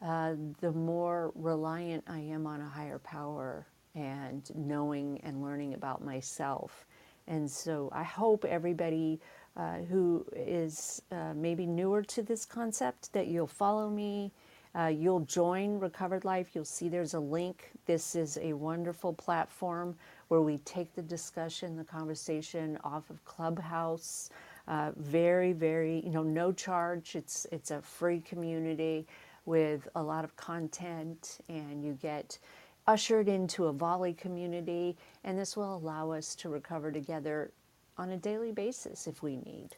[0.04, 6.04] uh, the more reliant I am on a higher power and knowing and learning about
[6.04, 6.86] myself.
[7.28, 9.20] And so I hope everybody
[9.56, 14.32] uh, who is uh, maybe newer to this concept that you'll follow me.
[14.78, 16.50] Uh, you'll join Recovered Life.
[16.54, 17.70] You'll see there's a link.
[17.86, 19.96] This is a wonderful platform
[20.28, 24.30] where we take the discussion, the conversation off of Clubhouse.
[24.68, 27.16] Uh, very, very, you know, no charge.
[27.16, 29.06] It's it's a free community
[29.44, 32.38] with a lot of content, and you get
[32.86, 37.52] ushered into a volley community, and this will allow us to recover together
[37.98, 39.70] on a daily basis if we need.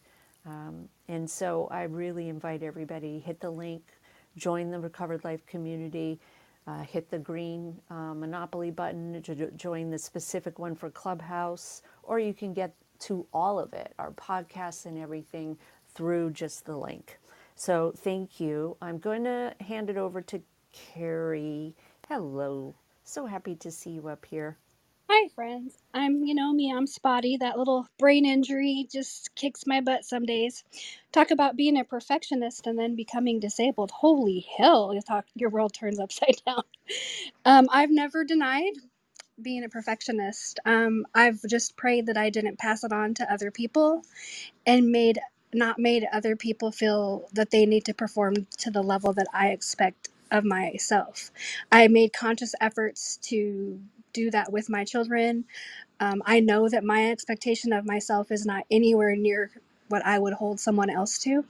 [0.47, 3.83] Um, and so I really invite everybody hit the link,
[4.37, 6.21] join the Recovered Life community,
[6.67, 12.19] uh, hit the green uh, Monopoly button to join the specific one for Clubhouse, or
[12.19, 15.59] you can get to all of it, our podcasts and everything,
[15.95, 17.19] through just the link.
[17.57, 18.77] So thank you.
[18.83, 20.43] I'm going to hand it over to
[20.73, 21.75] Carrie.
[22.09, 22.75] Hello.
[23.05, 24.59] So happy to see you up here.
[25.11, 25.77] Hi, friends.
[25.95, 27.37] I'm, you know me, I'm spotty.
[27.37, 30.65] That little brain injury just kicks my butt some days.
[31.13, 33.93] Talk about being a perfectionist and then becoming disabled.
[33.93, 36.65] Holy hell, you talk, your world turns upside down.
[37.45, 38.73] Um, I've never denied
[39.43, 40.61] being a perfectionist.
[40.65, 44.03] Um, I've just prayed that I didn't pass it on to other people
[44.67, 45.21] and made
[45.55, 49.49] not made other people feel that they need to perform to the level that I
[49.51, 51.31] expect of myself.
[51.73, 53.81] I made conscious efforts to
[54.13, 55.45] do that with my children.
[56.01, 59.53] Um, I know that my expectation of myself is not anywhere near
[59.89, 61.45] what I would hold someone else to.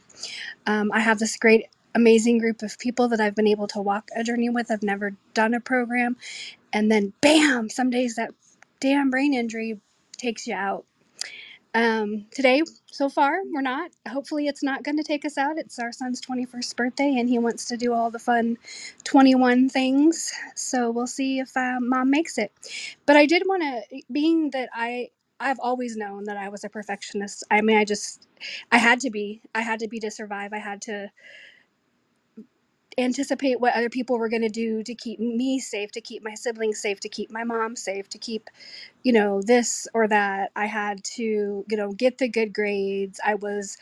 [0.67, 4.11] Um, I have this great, amazing group of people that I've been able to walk
[4.17, 4.71] a journey with.
[4.71, 6.17] I've never done a program.
[6.73, 8.33] And then, bam, some days that
[8.81, 9.81] damn brain injury
[10.19, 10.87] takes you out
[11.75, 13.91] um, today, so far, we're not.
[14.09, 15.59] Hopefully, it's not going to take us out.
[15.59, 18.59] It's our son's 21st birthday, and he wants to do all the fun
[19.05, 20.33] 21 things.
[20.57, 22.53] So we'll see if uh, mom makes it.
[23.07, 25.11] But I did want to, being that I,
[25.41, 27.45] I've always known that I was a perfectionist.
[27.51, 28.27] I mean, I just,
[28.73, 29.43] I had to be.
[29.55, 30.53] I had to be to survive.
[30.53, 31.11] I had to
[32.99, 36.35] anticipate what other people were going to do to keep me safe, to keep my
[36.35, 38.51] siblings safe, to keep my mom safe, to keep,
[39.03, 40.51] you know, this or that.
[40.57, 41.23] I had to,
[41.69, 43.21] you know, get the good grades.
[43.25, 43.77] I was,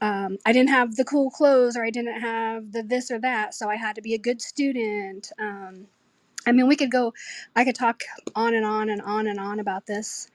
[0.00, 3.54] um, I didn't have the cool clothes or I didn't have the this or that.
[3.54, 5.32] So I had to be a good student.
[5.38, 5.86] Um,
[6.46, 7.14] I mean, we could go,
[7.54, 8.02] I could talk
[8.34, 10.28] on and on and on and on about this.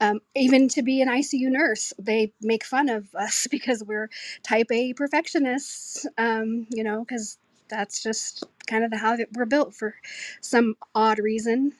[0.00, 4.10] Um, even to be an ICU nurse, they make fun of us because we're
[4.42, 7.38] type A perfectionists, um, you know, because
[7.70, 9.96] that's just kind of the how that we're built for
[10.42, 11.74] some odd reason.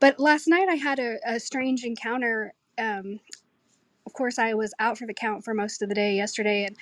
[0.00, 2.54] But last night I had a, a strange encounter.
[2.78, 3.20] Um,
[4.06, 6.76] of course, I was out for the count for most of the day yesterday, and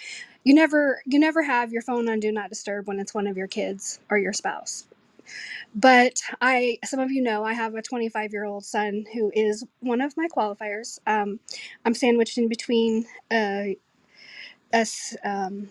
[0.44, 3.36] you never you never have your phone on do not disturb when it's one of
[3.36, 4.84] your kids or your spouse
[5.74, 9.64] but I, some of you know, I have a 25 year old son who is
[9.80, 11.00] one of my qualifiers.
[11.08, 11.40] Um,
[11.86, 13.64] I'm sandwiched in between uh,
[14.72, 15.68] us, um,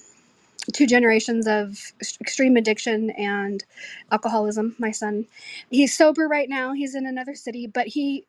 [0.74, 1.80] two generations of
[2.22, 3.64] extreme addiction and
[4.12, 4.76] alcoholism.
[4.80, 5.28] My son,
[5.70, 6.74] he's sober right now.
[6.74, 8.26] He's in another city, but he,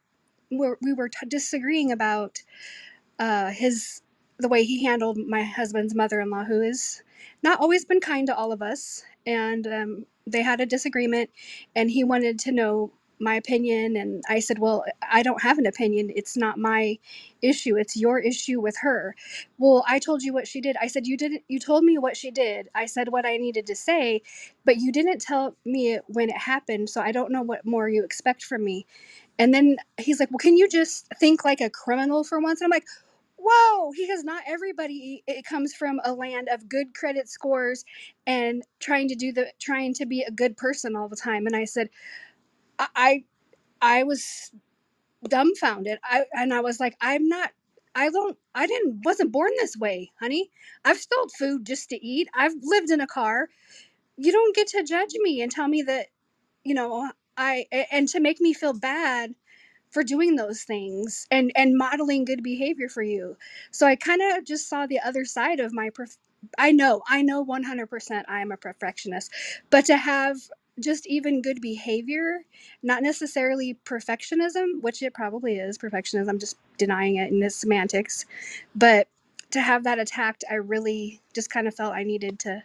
[0.50, 2.42] we're, we were t- disagreeing about
[3.20, 4.02] uh, his
[4.38, 7.02] the way he handled my husband's mother-in-law, who has
[7.42, 11.30] not always been kind to all of us, and um, they had a disagreement,
[11.76, 12.92] and he wanted to know
[13.22, 16.12] my opinion, and I said, "Well, I don't have an opinion.
[16.16, 16.98] It's not my
[17.42, 17.76] issue.
[17.78, 19.16] It's your issue with her."
[19.58, 20.76] Well, I told you what she did.
[20.80, 21.44] I said you didn't.
[21.48, 22.68] You told me what she did.
[22.74, 24.22] I said what I needed to say,
[24.66, 26.90] but you didn't tell me it when it happened.
[26.90, 28.86] So I don't know what more you expect from me.
[29.38, 32.62] And then he's like, Well, can you just think like a criminal for once?
[32.62, 32.86] And I'm like,
[33.38, 37.84] Whoa, He because not everybody it comes from a land of good credit scores
[38.26, 41.46] and trying to do the trying to be a good person all the time.
[41.46, 41.90] And I said,
[42.78, 43.24] I
[43.82, 44.52] I, was
[45.28, 45.98] dumbfounded.
[46.04, 47.52] I and I was like, I'm not
[47.94, 50.50] I don't I didn't wasn't born this way, honey.
[50.84, 52.28] I've stole food just to eat.
[52.34, 53.48] I've lived in a car.
[54.16, 56.08] You don't get to judge me and tell me that,
[56.64, 59.32] you know, I and to make me feel bad
[59.90, 63.36] for doing those things and and modeling good behavior for you
[63.70, 66.18] so i kind of just saw the other side of my prof-
[66.58, 69.32] i know i know 100% i am a perfectionist
[69.70, 70.36] but to have
[70.80, 72.40] just even good behavior,
[72.82, 76.28] not necessarily perfectionism, which it probably is perfectionism.
[76.28, 78.26] I'm just denying it in the semantics.
[78.74, 79.08] But
[79.52, 82.62] to have that attacked, I really just kind of felt I needed to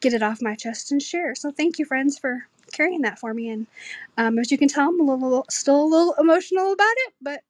[0.00, 1.34] get it off my chest and share.
[1.36, 3.50] So thank you, friends, for carrying that for me.
[3.50, 3.68] And
[4.18, 7.42] um, as you can tell, I'm a little, still a little emotional about it, but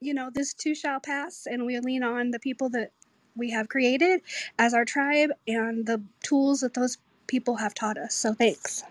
[0.00, 2.92] you know, this too shall pass, and we lean on the people that
[3.36, 4.22] we have created
[4.58, 6.98] as our tribe and the tools that those
[7.28, 8.14] people have taught us.
[8.14, 8.84] So thanks.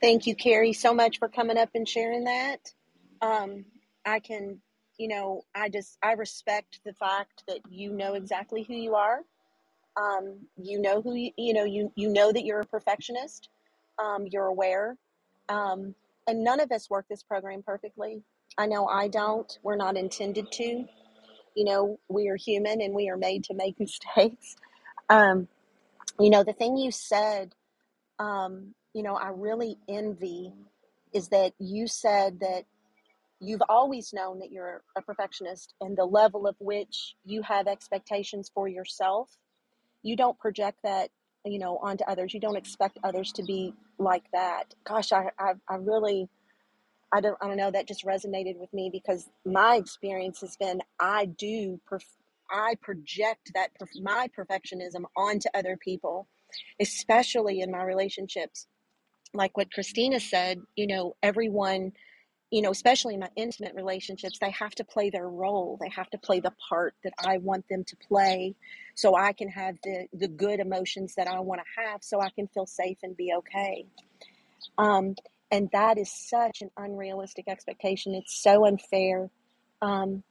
[0.00, 2.72] Thank you, Carrie, so much for coming up and sharing that.
[3.20, 3.66] Um,
[4.06, 4.60] I can,
[4.98, 9.20] you know, I just I respect the fact that you know exactly who you are.
[10.00, 13.50] Um, you know who you, you know you you know that you're a perfectionist.
[14.02, 14.96] Um, you're aware,
[15.50, 15.94] um,
[16.26, 18.22] and none of us work this program perfectly.
[18.56, 19.58] I know I don't.
[19.62, 20.86] We're not intended to.
[21.54, 24.56] You know, we are human and we are made to make mistakes.
[25.10, 25.48] Um,
[26.18, 27.54] you know, the thing you said,
[28.18, 30.52] um, you know, I really envy
[31.12, 32.64] is that you said that
[33.40, 38.50] you've always known that you're a perfectionist and the level of which you have expectations
[38.54, 39.30] for yourself.
[40.02, 41.10] You don't project that
[41.44, 42.34] you know onto others.
[42.34, 44.74] You don't expect others to be like that.
[44.84, 46.28] Gosh i i, I really
[47.12, 50.80] I don't, I don't know that just resonated with me because my experience has been
[51.00, 52.04] I do perf-
[52.50, 56.28] I project that perf- my perfectionism onto other people
[56.80, 58.66] especially in my relationships
[59.32, 61.92] like what Kristina said you know everyone
[62.50, 65.78] you know, especially in my intimate relationships, they have to play their role.
[65.80, 68.56] They have to play the part that I want them to play
[68.94, 72.30] so I can have the, the good emotions that I want to have so I
[72.30, 73.86] can feel safe and be okay.
[74.78, 75.14] Um,
[75.52, 78.14] and that is such an unrealistic expectation.
[78.14, 79.30] It's so unfair.
[79.80, 80.24] Um,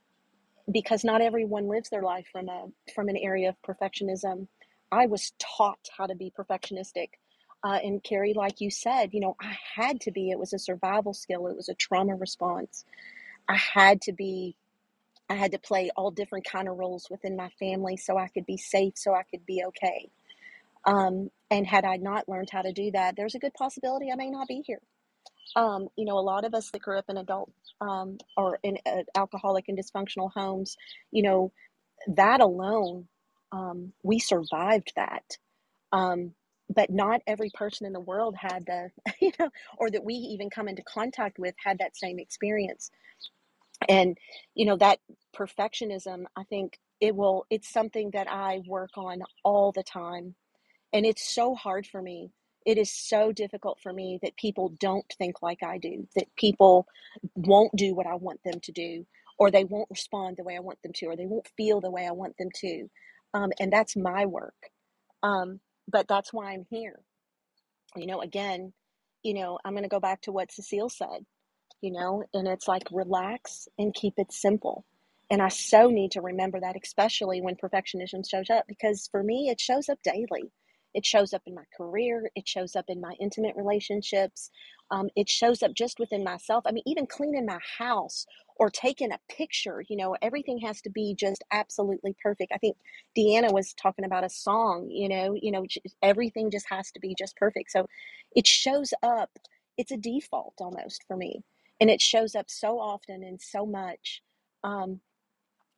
[0.70, 4.46] because not everyone lives their life from a from an area of perfectionism.
[4.92, 7.08] I was taught how to be perfectionistic.
[7.64, 10.30] Uh, and Carrie, like you said, you know, I had to be.
[10.30, 11.46] It was a survival skill.
[11.48, 12.84] It was a trauma response.
[13.48, 14.56] I had to be.
[15.28, 18.46] I had to play all different kind of roles within my family so I could
[18.46, 20.10] be safe, so I could be okay.
[20.84, 24.16] Um, and had I not learned how to do that, there's a good possibility I
[24.16, 24.80] may not be here.
[25.56, 28.78] Um, you know, a lot of us that grew up in adult um, or in
[28.86, 30.76] uh, alcoholic and dysfunctional homes,
[31.12, 31.52] you know,
[32.08, 33.08] that alone,
[33.52, 35.38] um, we survived that.
[35.92, 36.34] Um,
[36.70, 38.90] but not every person in the world had the,
[39.22, 42.90] you know, or that we even come into contact with had that same experience.
[43.88, 44.18] And,
[44.54, 45.00] you know, that
[45.36, 50.34] perfectionism, I think it will, it's something that I work on all the time
[50.94, 52.32] and it's so hard for me.
[52.66, 56.86] It is so difficult for me that people don't think like I do, that people
[57.36, 59.06] won't do what I want them to do,
[59.38, 61.92] or they won't respond the way I want them to, or they won't feel the
[61.92, 62.90] way I want them to.
[63.34, 64.56] Um, and that's my work.
[65.24, 67.00] Um, but that's why I'm here.
[67.96, 68.72] You know, again,
[69.22, 71.26] you know, I'm going to go back to what Cecile said
[71.80, 74.84] you know, and it's like relax and keep it simple.
[75.30, 79.48] And I so need to remember that, especially when perfectionism shows up, because for me,
[79.48, 80.50] it shows up daily.
[80.94, 84.50] It shows up in my career, it shows up in my intimate relationships,
[84.90, 86.64] um, it shows up just within myself.
[86.66, 88.26] I mean, even cleaning my house
[88.56, 92.52] or taking a picture, you know, everything has to be just absolutely perfect.
[92.52, 92.76] I think
[93.16, 95.64] Deanna was talking about a song, you know, you know,
[96.02, 97.70] everything just has to be just perfect.
[97.70, 97.86] So
[98.34, 99.30] it shows up,
[99.78, 101.42] it's a default almost for me
[101.80, 104.22] and it shows up so often and so much
[104.62, 105.00] um,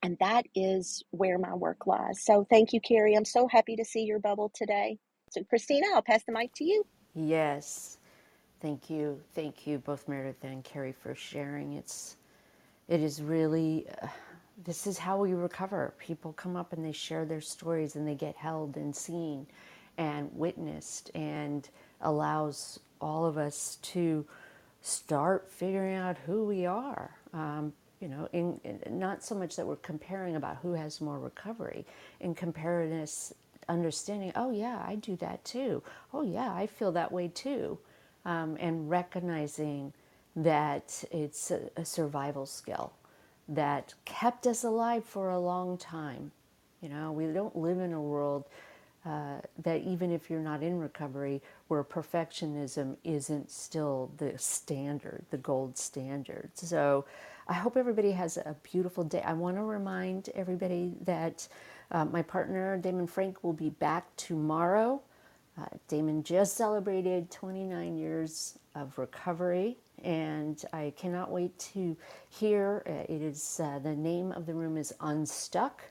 [0.03, 3.85] and that is where my work lies so thank you carrie i'm so happy to
[3.85, 4.97] see your bubble today
[5.31, 6.85] so kristina i'll pass the mic to you
[7.15, 7.97] Yes.
[8.61, 9.19] Thank you.
[9.35, 11.73] Thank you, both Meredith and Carrie, for sharing.
[11.73, 12.17] It's,
[12.87, 14.07] it is really, uh,
[14.63, 15.93] this is how we recover.
[15.99, 19.45] People come up and they share their stories and they get held and seen
[19.97, 21.69] and witnessed and
[22.01, 24.25] allows all of us to
[24.81, 27.11] start figuring out who we are.
[27.33, 27.73] Um,
[28.03, 31.85] you know, in, in, not so much that we're comparing about who has more recovery,
[32.19, 33.07] in comparing
[33.69, 35.81] understanding, oh yeah, I do that too.
[36.13, 37.79] Oh yeah, I feel that way too.
[38.25, 39.93] Um, and recognizing
[40.35, 42.91] that it's a, a survival skill
[43.47, 46.31] that kept us alive for a long time.
[46.81, 48.43] You know, we don't live in a world
[49.05, 55.37] uh, that even if you're not in recovery, where perfectionism isn't still the standard, the
[55.37, 56.49] gold standard.
[56.55, 57.05] So
[57.47, 59.21] I hope everybody has a beautiful day.
[59.25, 61.47] I want to remind everybody that
[61.91, 65.01] uh, my partner, Damon Frank, will be back tomorrow.
[65.59, 71.97] Uh, Damon just celebrated 29 years of recovery, and I cannot wait to
[72.29, 72.83] hear.
[72.87, 75.83] Uh, it is uh, the name of the room is Unstuck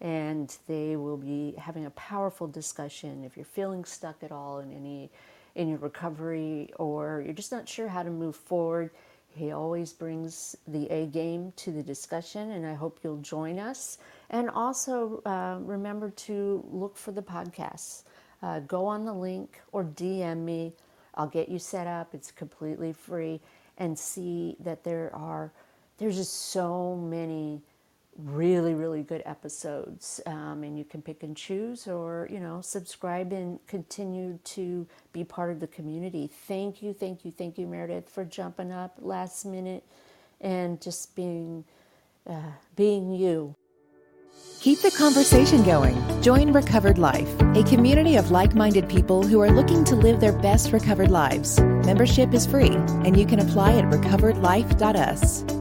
[0.00, 3.24] and they will be having a powerful discussion.
[3.24, 5.10] If you're feeling stuck at all in any
[5.54, 8.90] in your recovery or you're just not sure how to move forward,
[9.34, 13.98] he always brings the A game to the discussion, and I hope you'll join us.
[14.30, 18.04] And also uh, remember to look for the podcasts.
[18.42, 20.72] Uh, go on the link or DM me.
[21.14, 22.14] I'll get you set up.
[22.14, 23.40] It's completely free,
[23.78, 25.52] and see that there are
[25.98, 27.60] there's just so many
[28.24, 33.32] really really good episodes um, and you can pick and choose or you know subscribe
[33.32, 38.08] and continue to be part of the community thank you thank you thank you meredith
[38.08, 39.84] for jumping up last minute
[40.40, 41.64] and just being
[42.28, 43.54] uh, being you
[44.60, 45.96] Keep the conversation going.
[46.22, 50.34] Join Recovered Life, a community of like minded people who are looking to live their
[50.34, 51.58] best recovered lives.
[51.58, 55.59] Membership is free, and you can apply at recoveredlife.us.